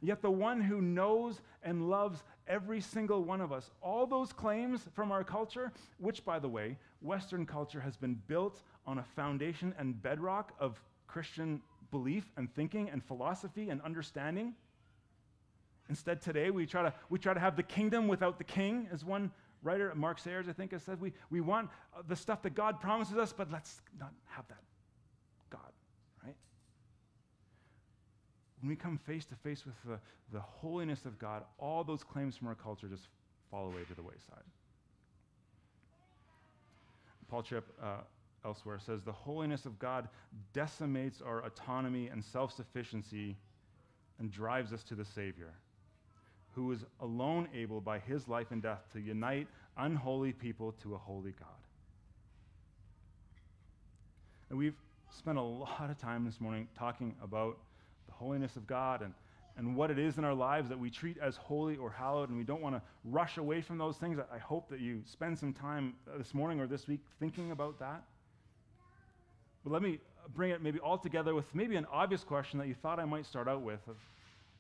yet 0.02 0.22
the 0.22 0.30
one 0.30 0.60
who 0.60 0.82
knows 0.82 1.40
and 1.64 1.90
loves 1.90 2.22
every 2.50 2.82
single 2.82 3.24
one 3.24 3.40
of 3.40 3.54
us. 3.54 3.72
All 3.82 4.06
those 4.06 4.34
claims 4.34 4.82
from 4.94 5.10
our 5.10 5.24
culture, 5.24 5.72
which, 6.00 6.26
by 6.26 6.38
the 6.38 6.50
way, 6.50 6.78
Western 7.00 7.46
culture 7.46 7.80
has 7.80 7.96
been 7.96 8.22
built 8.28 8.62
on 8.86 8.98
a 8.98 9.06
foundation 9.16 9.74
and 9.80 10.02
bedrock 10.04 10.52
of 10.60 10.78
Christian 11.08 11.62
belief 11.92 12.30
and 12.36 12.54
thinking 12.56 12.90
and 12.90 13.02
philosophy 13.02 13.70
and 13.70 13.82
understanding. 13.84 14.54
Instead, 15.88 16.22
today 16.22 16.52
we 16.52 16.66
try 16.66 16.84
to, 16.84 16.94
we 17.10 17.18
try 17.18 17.34
to 17.34 17.40
have 17.40 17.56
the 17.56 17.64
kingdom 17.64 18.10
without 18.10 18.38
the 18.38 18.44
king, 18.44 18.90
as 18.92 19.06
one 19.06 19.32
writer, 19.64 19.94
Mark 19.96 20.20
Sayers, 20.20 20.48
I 20.48 20.54
think, 20.54 20.72
has 20.72 20.84
said. 20.84 21.00
We, 21.00 21.14
we 21.30 21.42
want 21.42 21.70
the 22.08 22.16
stuff 22.16 22.42
that 22.44 22.56
God 22.56 22.80
promises 22.80 23.18
us, 23.18 23.34
but 23.34 23.52
let's 23.52 23.82
not 24.00 24.12
have 24.26 24.48
that 24.48 24.62
God, 25.50 25.72
right? 26.24 26.36
When 28.62 28.70
we 28.70 28.76
come 28.76 28.98
face 28.98 29.26
to 29.26 29.36
face 29.36 29.66
with 29.66 29.76
the, 29.86 30.00
the 30.32 30.42
holiness 30.42 31.06
of 31.06 31.20
God, 31.20 31.44
all 31.58 31.84
those 31.84 32.04
claims 32.04 32.38
from 32.38 32.48
our 32.48 32.56
culture 32.56 32.88
just 32.88 33.08
fall 33.52 33.68
away 33.68 33.84
to 33.88 33.96
the 33.96 34.04
wayside. 34.04 34.44
Paul 37.30 37.44
Tripp 37.44 37.66
uh, 37.82 37.98
elsewhere 38.46 38.80
says 38.80 39.02
the 39.04 39.12
holiness 39.12 39.66
of 39.66 39.78
God 39.80 40.08
decimates 40.54 41.22
our 41.22 41.46
autonomy 41.46 42.08
and 42.08 42.24
self 42.24 42.54
sufficiency 42.54 43.36
and 44.20 44.32
drives 44.32 44.74
us 44.74 44.84
to 44.84 44.96
the 44.96 45.06
Savior, 45.06 45.54
who 46.60 46.74
is 46.74 46.84
alone 47.00 47.48
able 47.56 47.80
by 47.80 48.00
his 48.00 48.28
life 48.28 48.48
and 48.52 48.62
death 48.62 48.82
to 48.92 49.00
unite 49.00 49.48
unholy 49.78 50.34
people 50.34 50.74
to 50.74 50.94
a 50.94 50.98
holy 50.98 51.32
God. 51.40 51.48
And 54.50 54.60
we've 54.60 54.76
spent 55.10 55.38
a 55.38 55.42
lot 55.42 55.90
of 55.90 55.98
time 55.98 56.26
this 56.26 56.42
morning 56.42 56.68
talking 56.78 57.16
about 57.24 57.58
the 58.08 58.12
holiness 58.12 58.58
of 58.58 58.68
God 58.68 59.02
and, 59.02 59.14
and 59.56 59.74
what 59.74 59.90
it 59.90 59.98
is 59.98 60.18
in 60.18 60.26
our 60.26 60.34
lives 60.34 60.68
that 60.68 60.78
we 60.78 60.90
treat 60.90 61.18
as 61.20 61.38
holy 61.38 61.78
or 61.78 61.90
hallowed, 61.90 62.28
and 62.28 62.38
we 62.38 62.44
don't 62.44 62.62
want 62.62 62.76
to 62.76 62.82
rush 63.06 63.38
away 63.38 63.62
from 63.62 63.78
those 63.78 63.96
things. 63.96 64.20
I 64.20 64.38
hope 64.38 64.70
that 64.70 64.82
you 64.82 65.02
spend 65.06 65.40
some 65.40 65.54
time 65.54 65.94
this 66.18 66.34
morning 66.34 66.60
or 66.60 66.68
this 66.68 66.90
week 66.90 67.00
thinking 67.22 67.52
about 67.52 67.80
that. 67.80 68.04
But 69.64 69.72
let 69.72 69.82
me 69.82 70.00
bring 70.36 70.52
it 70.52 70.62
maybe 70.62 70.80
all 70.80 70.98
together 70.98 71.34
with 71.34 71.56
maybe 71.56 71.78
an 71.78 71.86
obvious 71.90 72.26
question 72.26 72.60
that 72.60 72.68
you 72.68 72.74
thought 72.74 73.00
I 73.00 73.06
might 73.06 73.26
start 73.26 73.48
out 73.48 73.62
with 73.62 73.80
of 73.88 73.96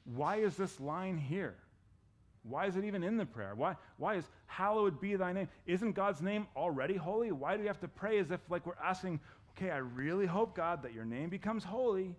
why 0.05 0.37
is 0.37 0.55
this 0.55 0.79
line 0.79 1.17
here? 1.17 1.55
Why 2.43 2.67
is 2.67 2.75
it 2.77 2.85
even 2.85 3.03
in 3.03 3.17
the 3.17 3.25
prayer? 3.25 3.53
Why, 3.55 3.75
why 3.97 4.15
is 4.15 4.25
hallowed 4.47 5.01
be 5.01 5.15
thy 5.15 5.33
name? 5.33 5.49
Isn't 5.65 5.91
God's 5.91 6.21
name 6.21 6.47
already 6.55 6.95
holy? 6.95 7.31
Why 7.31 7.55
do 7.55 7.61
we 7.61 7.67
have 7.67 7.81
to 7.81 7.87
pray 7.87 8.19
as 8.19 8.31
if 8.31 8.39
like 8.49 8.65
we're 8.65 8.73
asking, 8.83 9.19
okay, 9.57 9.71
I 9.71 9.77
really 9.77 10.25
hope, 10.25 10.55
God, 10.55 10.83
that 10.83 10.93
your 10.93 11.05
name 11.05 11.29
becomes 11.29 11.63
holy? 11.63 12.15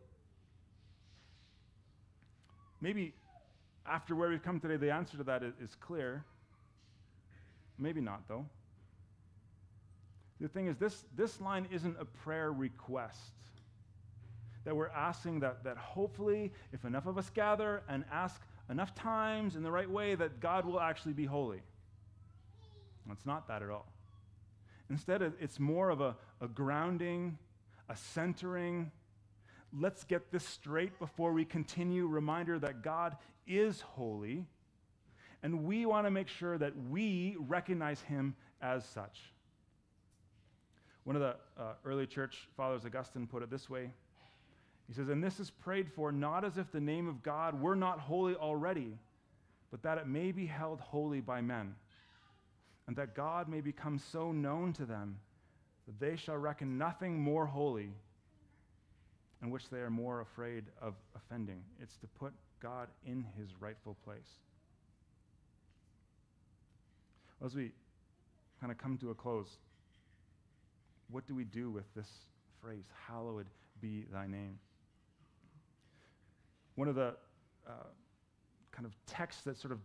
Maybe 2.80 3.14
after 3.86 4.14
where 4.14 4.28
we've 4.28 4.42
come 4.42 4.60
today, 4.60 4.76
the 4.76 4.92
answer 4.92 5.16
to 5.16 5.24
that 5.24 5.42
is, 5.42 5.74
clear. 5.80 6.24
Maybe 7.78 8.00
not, 8.00 8.22
though. 8.28 8.46
The 10.40 10.48
thing 10.48 10.68
is, 10.68 10.76
this, 10.76 11.04
this 11.16 11.40
line 11.40 11.66
isn't 11.70 11.96
a 11.98 12.04
prayer 12.04 12.52
request. 12.52 13.32
That 14.64 14.76
we're 14.76 14.88
asking 14.88 15.40
that, 15.40 15.64
that 15.64 15.76
hopefully, 15.76 16.52
if 16.72 16.84
enough 16.84 17.06
of 17.06 17.18
us 17.18 17.30
gather 17.30 17.82
and 17.88 18.04
ask 18.12 18.40
enough 18.70 18.94
times 18.94 19.56
in 19.56 19.62
the 19.62 19.70
right 19.70 19.90
way, 19.90 20.14
that 20.14 20.40
God 20.40 20.64
will 20.64 20.80
actually 20.80 21.12
be 21.12 21.24
holy. 21.24 21.62
It's 23.10 23.26
not 23.26 23.48
that 23.48 23.62
at 23.62 23.70
all. 23.70 23.92
Instead, 24.88 25.22
it's 25.40 25.58
more 25.58 25.90
of 25.90 26.00
a, 26.00 26.16
a 26.40 26.48
grounding, 26.48 27.38
a 27.88 27.96
centering, 27.96 28.92
let's 29.78 30.04
get 30.04 30.30
this 30.30 30.44
straight 30.44 30.98
before 30.98 31.32
we 31.32 31.44
continue. 31.44 32.06
Reminder 32.06 32.58
that 32.58 32.82
God 32.82 33.16
is 33.46 33.80
holy, 33.80 34.46
and 35.42 35.64
we 35.64 35.86
want 35.86 36.06
to 36.06 36.10
make 36.10 36.28
sure 36.28 36.58
that 36.58 36.72
we 36.88 37.36
recognize 37.38 38.00
him 38.02 38.34
as 38.60 38.84
such. 38.84 39.32
One 41.04 41.16
of 41.16 41.22
the 41.22 41.36
uh, 41.60 41.72
early 41.84 42.06
church 42.06 42.48
fathers, 42.56 42.84
Augustine, 42.84 43.26
put 43.26 43.42
it 43.42 43.50
this 43.50 43.70
way 43.70 43.90
He 44.90 44.96
says, 44.96 45.08
And 45.08 45.22
this 45.22 45.38
is 45.38 45.52
prayed 45.52 45.88
for 45.88 46.10
not 46.10 46.44
as 46.44 46.58
if 46.58 46.72
the 46.72 46.80
name 46.80 47.06
of 47.06 47.22
God 47.22 47.60
were 47.62 47.76
not 47.76 48.00
holy 48.00 48.34
already, 48.34 48.98
but 49.70 49.84
that 49.84 49.98
it 49.98 50.08
may 50.08 50.32
be 50.32 50.46
held 50.46 50.80
holy 50.80 51.20
by 51.20 51.40
men, 51.40 51.76
and 52.88 52.96
that 52.96 53.14
God 53.14 53.48
may 53.48 53.60
become 53.60 54.00
so 54.00 54.32
known 54.32 54.72
to 54.72 54.84
them 54.84 55.16
that 55.86 56.00
they 56.00 56.16
shall 56.16 56.36
reckon 56.36 56.76
nothing 56.76 57.20
more 57.20 57.46
holy 57.46 57.92
in 59.42 59.50
which 59.50 59.70
they 59.70 59.78
are 59.78 59.90
more 59.90 60.22
afraid 60.22 60.64
of 60.82 60.94
offending. 61.14 61.62
It's 61.80 61.96
to 61.98 62.08
put 62.08 62.32
God 62.60 62.88
in 63.06 63.24
his 63.38 63.48
rightful 63.60 63.96
place. 64.04 64.38
As 67.44 67.54
we 67.54 67.70
kind 68.60 68.72
of 68.72 68.76
come 68.76 68.98
to 68.98 69.10
a 69.10 69.14
close, 69.14 69.58
what 71.12 71.28
do 71.28 71.34
we 71.36 71.44
do 71.44 71.70
with 71.70 71.86
this 71.94 72.08
phrase, 72.60 72.86
hallowed 73.06 73.46
be 73.80 74.04
thy 74.12 74.26
name? 74.26 74.58
One 76.80 76.88
of 76.88 76.94
the 76.94 77.12
uh, 77.68 77.72
kind 78.72 78.86
of 78.86 78.96
texts 79.04 79.42
that 79.42 79.58
sort 79.58 79.70
of 79.70 79.80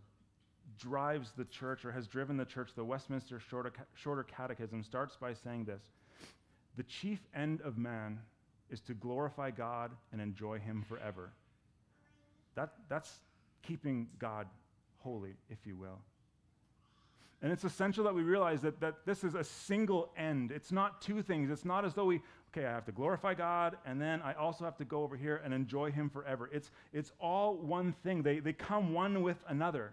drives 0.78 1.32
the 1.36 1.44
church 1.44 1.84
or 1.84 1.92
has 1.92 2.06
driven 2.06 2.38
the 2.38 2.46
church, 2.46 2.70
the 2.74 2.86
Westminster 2.86 3.38
Shorter, 3.38 3.70
Shorter 3.92 4.22
Catechism, 4.22 4.82
starts 4.82 5.14
by 5.14 5.34
saying 5.34 5.66
this 5.66 5.82
the 6.78 6.84
chief 6.84 7.20
end 7.34 7.60
of 7.60 7.76
man 7.76 8.18
is 8.70 8.80
to 8.80 8.94
glorify 8.94 9.50
God 9.50 9.90
and 10.10 10.22
enjoy 10.22 10.58
Him 10.58 10.82
forever. 10.88 11.32
That, 12.54 12.72
that's 12.88 13.12
keeping 13.62 14.08
God 14.18 14.46
holy, 15.00 15.34
if 15.50 15.58
you 15.66 15.76
will. 15.76 15.98
And 17.42 17.52
it's 17.52 17.64
essential 17.64 18.04
that 18.04 18.14
we 18.14 18.22
realize 18.22 18.62
that, 18.62 18.80
that 18.80 19.04
this 19.04 19.22
is 19.22 19.34
a 19.34 19.44
single 19.44 20.12
end. 20.16 20.50
It's 20.50 20.72
not 20.72 21.02
two 21.02 21.20
things. 21.20 21.50
It's 21.50 21.66
not 21.66 21.84
as 21.84 21.92
though 21.92 22.06
we, 22.06 22.22
okay, 22.56 22.66
I 22.66 22.72
have 22.72 22.86
to 22.86 22.92
glorify 22.92 23.34
God, 23.34 23.76
and 23.84 24.00
then 24.00 24.22
I 24.22 24.32
also 24.34 24.64
have 24.64 24.76
to 24.78 24.84
go 24.84 25.02
over 25.02 25.16
here 25.16 25.42
and 25.44 25.52
enjoy 25.52 25.90
Him 25.90 26.08
forever. 26.08 26.48
It's, 26.52 26.70
it's 26.92 27.12
all 27.20 27.56
one 27.56 27.94
thing, 28.02 28.22
they, 28.22 28.38
they 28.38 28.52
come 28.52 28.94
one 28.94 29.22
with 29.22 29.36
another. 29.48 29.92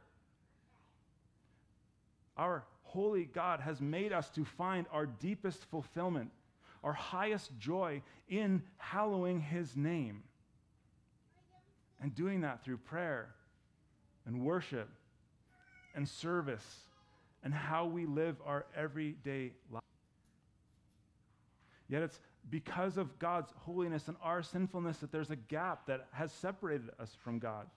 Our 2.37 2.63
holy 2.83 3.25
God 3.25 3.59
has 3.59 3.81
made 3.81 4.13
us 4.13 4.29
to 4.31 4.45
find 4.45 4.85
our 4.91 5.05
deepest 5.05 5.65
fulfillment, 5.65 6.31
our 6.83 6.93
highest 6.93 7.51
joy 7.59 8.01
in 8.29 8.61
hallowing 8.77 9.41
His 9.41 9.75
name. 9.75 10.23
And 12.01 12.13
doing 12.15 12.41
that 12.41 12.63
through 12.63 12.77
prayer 12.77 13.33
and 14.25 14.43
worship 14.43 14.89
and 15.95 16.07
service 16.07 16.65
and 17.43 17.53
how 17.53 17.85
we 17.85 18.05
live 18.05 18.35
our 18.45 18.65
everyday 18.75 19.51
life. 19.71 19.83
Yet 21.87 22.03
it's 22.03 22.19
because 22.49 22.97
of 22.97 23.17
God's 23.19 23.51
holiness 23.57 24.07
and 24.07 24.17
our 24.21 24.43
sinfulness 24.43 24.97
that 24.97 25.11
there's 25.11 25.31
a 25.31 25.35
gap 25.35 25.87
that 25.87 26.07
has 26.11 26.31
separated 26.31 26.89
us 26.99 27.15
from 27.23 27.39
God. 27.39 27.67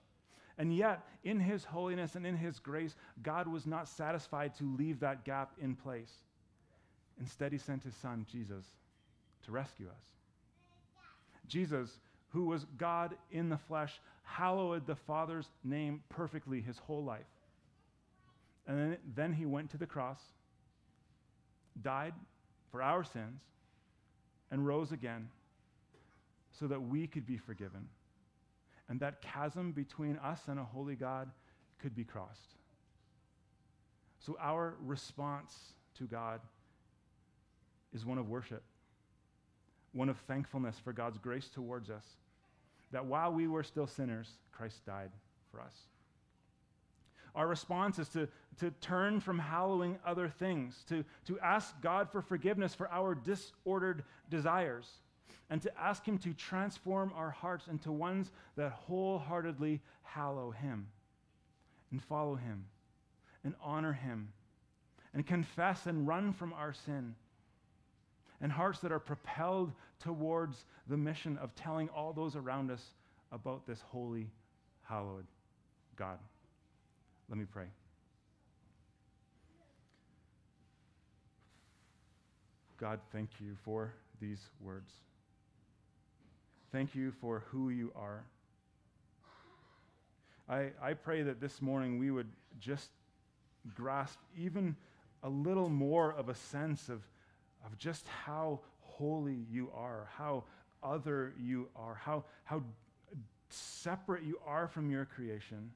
And 0.57 0.75
yet, 0.75 1.05
in 1.23 1.39
His 1.39 1.63
holiness 1.63 2.15
and 2.15 2.25
in 2.25 2.35
His 2.35 2.59
grace, 2.59 2.95
God 3.21 3.47
was 3.47 3.65
not 3.65 3.87
satisfied 3.87 4.55
to 4.55 4.75
leave 4.75 4.99
that 4.99 5.23
gap 5.23 5.51
in 5.61 5.75
place. 5.75 6.11
Instead, 7.19 7.51
He 7.51 7.57
sent 7.57 7.83
His 7.83 7.95
Son, 7.95 8.25
Jesus, 8.29 8.65
to 9.45 9.51
rescue 9.51 9.87
us. 9.87 10.03
Jesus, 11.47 11.99
who 12.29 12.45
was 12.45 12.65
God 12.77 13.15
in 13.31 13.49
the 13.49 13.57
flesh, 13.57 13.99
hallowed 14.23 14.85
the 14.85 14.95
Father's 14.95 15.49
name 15.63 16.01
perfectly 16.09 16.61
his 16.61 16.77
whole 16.77 17.03
life. 17.03 17.21
And 18.67 18.77
then, 18.77 18.97
then 19.15 19.33
he 19.33 19.45
went 19.45 19.71
to 19.71 19.77
the 19.77 19.85
cross, 19.85 20.19
died 21.81 22.13
for 22.69 22.81
our 22.81 23.03
sins, 23.03 23.41
and 24.51 24.65
rose 24.65 24.91
again 24.91 25.29
so 26.59 26.67
that 26.67 26.81
we 26.81 27.07
could 27.07 27.25
be 27.25 27.37
forgiven. 27.37 27.87
And 28.89 28.99
that 29.01 29.21
chasm 29.21 29.71
between 29.71 30.17
us 30.17 30.41
and 30.47 30.59
a 30.59 30.63
holy 30.63 30.95
God 30.95 31.29
could 31.79 31.95
be 31.95 32.03
crossed. 32.03 32.55
So 34.19 34.37
our 34.39 34.75
response 34.81 35.55
to 35.97 36.05
God 36.05 36.41
is 37.93 38.05
one 38.05 38.17
of 38.17 38.29
worship, 38.29 38.63
one 39.93 40.09
of 40.09 40.17
thankfulness 40.27 40.77
for 40.83 40.93
God's 40.93 41.17
grace 41.17 41.49
towards 41.49 41.89
us. 41.89 42.05
That 42.91 43.05
while 43.05 43.33
we 43.33 43.47
were 43.47 43.63
still 43.63 43.87
sinners, 43.87 44.29
Christ 44.51 44.85
died 44.85 45.11
for 45.51 45.59
us. 45.59 45.73
Our 47.35 47.47
response 47.47 47.99
is 47.99 48.09
to, 48.09 48.27
to 48.59 48.71
turn 48.81 49.19
from 49.19 49.39
hallowing 49.39 49.99
other 50.05 50.27
things, 50.27 50.83
to, 50.89 51.03
to 51.25 51.39
ask 51.39 51.79
God 51.81 52.09
for 52.11 52.21
forgiveness 52.21 52.73
for 52.73 52.89
our 52.89 53.15
disordered 53.15 54.03
desires, 54.29 54.87
and 55.49 55.61
to 55.61 55.71
ask 55.79 56.05
Him 56.05 56.17
to 56.19 56.33
transform 56.33 57.11
our 57.15 57.29
hearts 57.29 57.67
into 57.67 57.91
ones 57.91 58.31
that 58.55 58.71
wholeheartedly 58.71 59.81
hallow 60.03 60.51
Him 60.51 60.87
and 61.91 62.01
follow 62.01 62.35
Him 62.35 62.65
and 63.43 63.53
honor 63.61 63.93
Him 63.93 64.29
and 65.13 65.25
confess 65.25 65.85
and 65.85 66.07
run 66.07 66.33
from 66.33 66.53
our 66.53 66.73
sin. 66.73 67.15
And 68.39 68.51
hearts 68.51 68.79
that 68.79 68.91
are 68.91 68.99
propelled 68.99 69.71
towards 69.99 70.65
the 70.87 70.97
mission 70.97 71.37
of 71.39 71.55
telling 71.55 71.89
all 71.89 72.13
those 72.13 72.35
around 72.35 72.69
us 72.69 72.83
about 73.31 73.65
this 73.65 73.81
holy, 73.81 74.29
hallowed 74.83 75.25
God. 75.95 76.19
Let 77.29 77.37
me 77.37 77.45
pray. 77.45 77.65
God, 82.79 82.99
thank 83.11 83.29
you 83.39 83.57
for 83.65 83.93
these 84.21 84.39
words. 84.61 84.91
Thank 86.71 86.95
you 86.95 87.11
for 87.11 87.43
who 87.51 87.69
you 87.69 87.91
are. 87.95 88.23
I, 90.49 90.69
I 90.81 90.93
pray 90.93 91.23
that 91.23 91.41
this 91.41 91.61
morning 91.61 91.97
we 91.97 92.11
would 92.11 92.29
just 92.59 92.89
grasp 93.75 94.19
even 94.37 94.75
a 95.23 95.29
little 95.29 95.69
more 95.69 96.13
of 96.13 96.29
a 96.29 96.35
sense 96.35 96.87
of, 96.87 97.01
of 97.65 97.77
just 97.77 98.07
how 98.07 98.61
holy 98.79 99.45
you 99.51 99.69
are, 99.75 100.07
how 100.15 100.43
other 100.83 101.33
you 101.39 101.67
are, 101.75 101.95
how, 101.95 102.23
how 102.43 102.63
separate 103.49 104.23
you 104.23 104.39
are 104.45 104.67
from 104.67 104.89
your 104.89 105.05
creation 105.05 105.71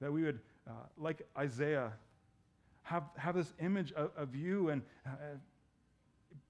that 0.00 0.12
we 0.12 0.22
would, 0.22 0.40
uh, 0.66 0.72
like 0.98 1.26
Isaiah, 1.38 1.92
have, 2.82 3.04
have 3.16 3.36
this 3.36 3.52
image 3.60 3.92
of, 3.92 4.10
of 4.16 4.34
you 4.34 4.70
and 4.70 4.82
uh, 5.06 5.10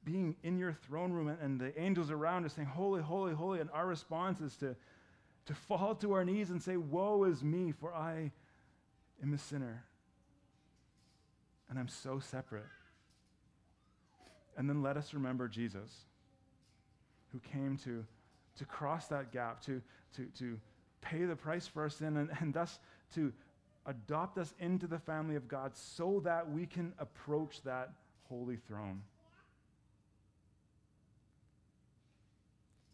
being 0.05 0.37
in 0.43 0.59
your 0.59 0.73
throne 0.73 1.13
room 1.13 1.29
and, 1.29 1.39
and, 1.41 1.61
the 1.61 1.79
angels 1.81 2.11
around 2.11 2.45
us 2.45 2.55
saying, 2.55 2.69
Holy, 2.69 3.03
holy, 3.03 3.35
holy. 3.35 3.61
And 3.61 3.69
our 3.73 3.87
response 3.87 4.41
is 4.41 4.57
to, 4.57 4.75
to 5.47 5.55
fall 5.55 5.95
to 5.97 6.13
our 6.13 6.25
knees 6.25 6.51
and 6.51 6.63
say, 6.63 6.77
Woe 6.77 7.25
is 7.25 7.43
me, 7.43 7.73
for 7.73 7.93
I 7.93 8.31
am 9.23 9.35
a 9.35 9.39
sinner. 9.39 9.85
And 11.69 11.79
I'm 11.79 11.89
so 11.89 12.19
separate. 12.19 12.65
And 14.57 14.69
then 14.69 14.83
let 14.83 14.97
us 14.97 15.15
remember 15.15 15.49
Jesus, 15.49 15.91
who 17.33 17.39
came 17.41 17.77
to, 17.85 18.05
to 18.57 18.65
cross 18.65 19.07
that 19.09 19.33
gap, 19.33 19.63
to, 19.65 19.81
to, 20.17 20.27
to 20.39 20.59
pay 21.01 21.25
the 21.25 21.37
price 21.37 21.67
for 21.67 21.83
our 21.83 21.89
sin, 21.89 22.17
and, 22.17 22.31
and 22.41 22.53
thus 22.53 22.79
to 23.15 23.33
adopt 23.87 24.39
us 24.39 24.55
into 24.61 24.87
the 24.87 24.99
family 24.99 25.37
of 25.37 25.49
God 25.49 25.73
so 25.75 26.21
that 26.25 26.51
we 26.51 26.67
can 26.67 26.93
approach 26.99 27.63
that 27.63 27.91
holy 28.29 28.57
throne. 28.69 29.01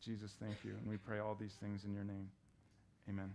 Jesus, 0.00 0.36
thank 0.40 0.56
you. 0.64 0.70
And 0.70 0.88
we 0.88 0.96
pray 0.96 1.18
all 1.18 1.34
these 1.34 1.54
things 1.60 1.84
in 1.84 1.92
your 1.92 2.04
name. 2.04 2.30
Amen. 3.08 3.32